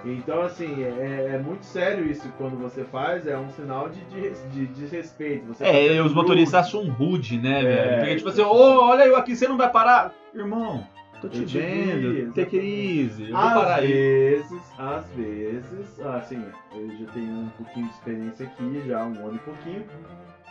[0.06, 4.30] Então, assim, é, é muito sério isso quando você faz, é um sinal de, de,
[4.52, 5.54] de desrespeito.
[5.56, 7.64] Tá É, sendo os motoristas acham rude, né, É.
[7.64, 7.98] velho?
[8.00, 10.14] Porque, tipo assim, ô, olha eu aqui, você não vai parar?
[10.34, 10.86] Irmão,
[11.22, 12.68] tô te vendo, vi, take it
[13.02, 13.88] easy, eu vou Às parar aí.
[13.92, 16.44] vezes, às vezes, assim,
[16.76, 19.84] eu já tenho um pouquinho de experiência aqui, já um ano e pouquinho.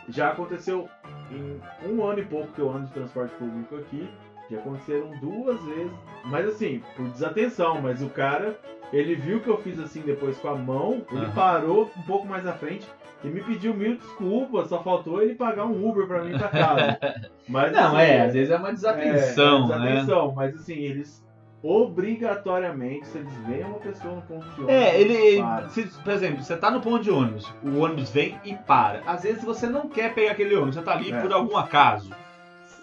[0.09, 0.87] Já aconteceu
[1.31, 4.07] em um ano e pouco que eu ando de transporte público aqui.
[4.49, 5.91] Já aconteceram duas vezes,
[6.25, 8.59] mas assim, por desatenção, mas o cara,
[8.93, 11.31] ele viu que eu fiz assim depois com a mão, ele Aham.
[11.33, 12.87] parou um pouco mais à frente
[13.23, 16.99] e me pediu mil desculpas, só faltou ele pagar um Uber pra mim pra casa.
[17.49, 19.85] Mas, Não, assim, é, às vezes é uma desatenção, é, né?
[19.91, 21.23] desatenção, mas assim, eles
[21.63, 25.43] obrigatoriamente, se eles veem uma pessoa no ponto de ônibus, É, ele.
[25.69, 29.01] se- por exemplo, você tá no ponto de ônibus, o ônibus vem e para.
[29.05, 31.19] Às vezes você não quer pegar aquele ônibus, você tá ali É.
[31.21, 32.11] por algum acaso.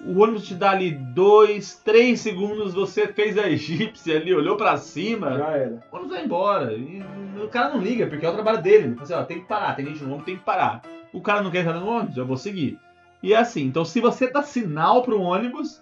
[0.05, 4.77] O ônibus te dá ali dois, três segundos, você fez a egípcia ali, olhou pra
[4.77, 5.83] cima, Já era.
[5.93, 6.73] o ônibus vai embora.
[6.73, 7.03] E
[7.41, 8.85] o cara não liga, porque é o trabalho dele.
[8.85, 10.83] Ele fala assim, ó, tem que parar, tem gente no ônibus, tem que parar.
[11.13, 12.79] O cara não quer entrar no ônibus, eu vou seguir.
[13.23, 15.81] E é assim, então se você dá sinal pro ônibus,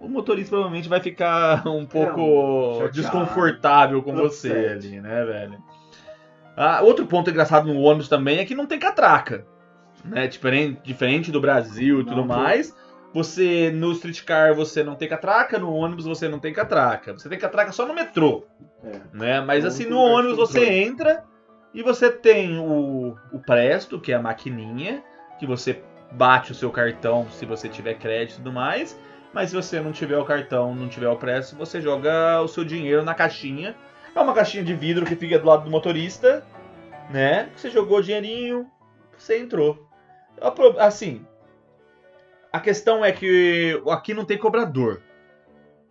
[0.00, 2.92] o motorista provavelmente vai ficar um pouco chateado.
[2.92, 5.58] desconfortável com você ali, né, velho?
[6.56, 9.46] Ah, outro ponto engraçado no ônibus também é que não tem catraca.
[10.04, 10.26] Né?
[10.26, 12.34] Diferente, diferente do Brasil e Não, tudo pô.
[13.16, 17.14] Você no streetcar você não tem catraca, no ônibus você não tem catraca.
[17.14, 18.44] Você tem catraca só no metrô.
[18.84, 19.00] É.
[19.10, 19.40] Né?
[19.40, 20.82] Mas Vamos assim, no ônibus você controle.
[20.82, 21.24] entra
[21.72, 25.02] e você tem o, o Presto, que é a maquininha,
[25.38, 29.00] que você bate o seu cartão se você tiver crédito e tudo mais.
[29.32, 32.66] Mas se você não tiver o cartão, não tiver o Presto, você joga o seu
[32.66, 33.74] dinheiro na caixinha.
[34.14, 36.44] É uma caixinha de vidro que fica do lado do motorista,
[37.08, 37.48] né?
[37.56, 38.70] Você jogou o dinheirinho,
[39.16, 39.88] você entrou.
[40.78, 41.25] Assim,
[42.56, 45.02] a questão é que aqui não tem cobrador.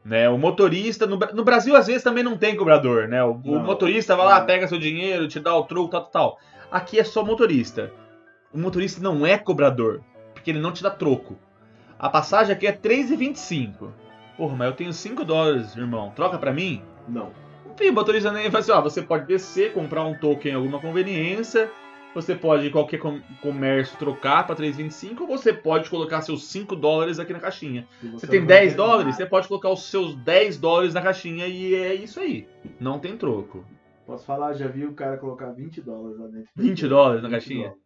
[0.03, 3.23] Né, o motorista, no, no Brasil às vezes também não tem cobrador, né?
[3.23, 3.63] O, o Não.
[3.63, 4.45] motorista vai lá, Não.
[4.45, 6.39] pega seu dinheiro, te dá o troco, tal, tal, tal.
[6.71, 7.91] Aqui é só motorista.
[8.53, 10.01] O motorista não é cobrador,
[10.33, 11.35] porque ele não te dá troco.
[11.97, 13.89] A passagem aqui é 3,25.
[14.37, 16.11] Porra, mas eu tenho 5 dólares, irmão.
[16.15, 16.83] Troca pra mim?
[17.07, 17.31] Não.
[17.73, 20.79] Enfim, o motorista nem fala assim, ó, você pode descer, comprar um token em alguma
[20.79, 21.69] conveniência,
[22.15, 26.75] você pode em qualquer com- comércio trocar pra 3,25 ou você pode colocar seus 5
[26.75, 27.85] dólares aqui na caixinha.
[28.01, 29.17] Você não tem vai 10 ter dólares, nada.
[29.17, 32.47] você pode colocar os seus 10 dólares na caixinha e é isso aí.
[32.79, 33.63] Não tem troco.
[34.07, 36.49] Posso falar, já vi o cara colocar 20 dólares lá dentro.
[36.55, 37.63] 20 dólares na 20 caixinha?
[37.63, 37.83] dólares.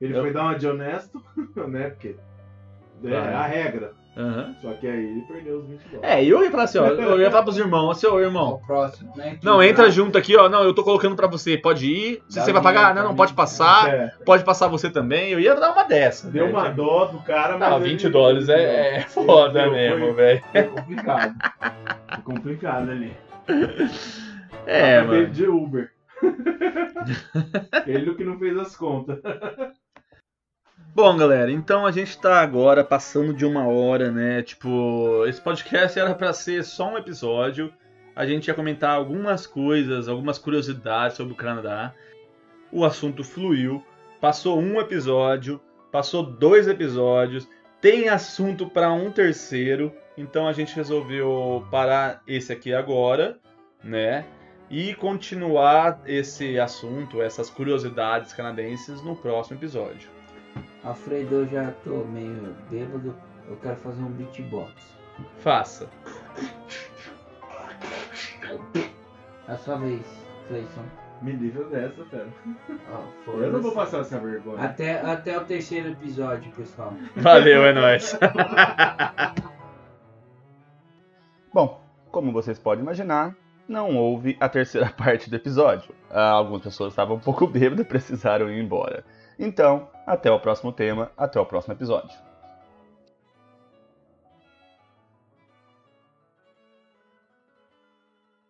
[0.00, 1.22] Ele Eu- foi dar uma de honesto,
[1.68, 1.90] né?
[1.90, 2.16] Porque
[3.02, 3.34] é Vai.
[3.34, 3.94] a regra.
[4.16, 4.54] Aham.
[4.60, 6.10] Só que aí ele perdeu os 20 dólares.
[6.10, 8.60] É, e eu ia falar assim, ó, eu ia falar pros irmãos, assim, ô irmão,
[8.66, 9.38] próximo, né?
[9.42, 12.44] não, entra junto aqui, ó, não, eu tô colocando pra você, pode ir, se Dá
[12.44, 15.70] você vai pagar, não, não, pode passar, É, pode passar você também, eu ia dar
[15.72, 16.28] uma dessa.
[16.30, 16.50] deu né?
[16.52, 17.70] uma dó do cara, mas.
[17.70, 20.42] Não, ele- 20 dólares é, é foda Foi- mesmo, velho.
[20.50, 21.34] Foi complicado.
[22.14, 23.16] Foi complicado ali.
[24.66, 25.26] É, mano.
[25.28, 25.92] De Uber.
[27.86, 29.18] Ele que não fez as contas.
[31.00, 34.42] Bom, galera, então a gente tá agora passando de uma hora, né?
[34.42, 37.72] Tipo, esse podcast era pra ser só um episódio.
[38.16, 41.94] A gente ia comentar algumas coisas, algumas curiosidades sobre o Canadá.
[42.72, 43.80] O assunto fluiu.
[44.20, 45.60] Passou um episódio,
[45.92, 47.48] passou dois episódios,
[47.80, 49.92] tem assunto para um terceiro.
[50.16, 53.38] Então a gente resolveu parar esse aqui agora,
[53.84, 54.24] né?
[54.68, 60.17] E continuar esse assunto, essas curiosidades canadenses no próximo episódio.
[60.88, 63.14] Alfredo, eu já tô meio bêbado.
[63.46, 64.72] Eu quero fazer um beatbox.
[65.38, 65.86] Faça.
[69.46, 70.00] É a sua vez,
[70.48, 70.82] Cleison.
[71.20, 72.28] Me livra dessa, cara.
[73.26, 74.62] Ó, Eu não vou passar essa vergonha.
[74.62, 76.94] Até, até o terceiro episódio, pessoal.
[77.16, 78.16] Valeu, é nóis.
[81.52, 83.34] Bom, como vocês podem imaginar,
[83.68, 85.92] não houve a terceira parte do episódio.
[86.08, 89.04] Ah, Algumas pessoas estavam um pouco bêbadas e precisaram ir embora.
[89.38, 92.27] Então, até o próximo tema, até o próximo episódio.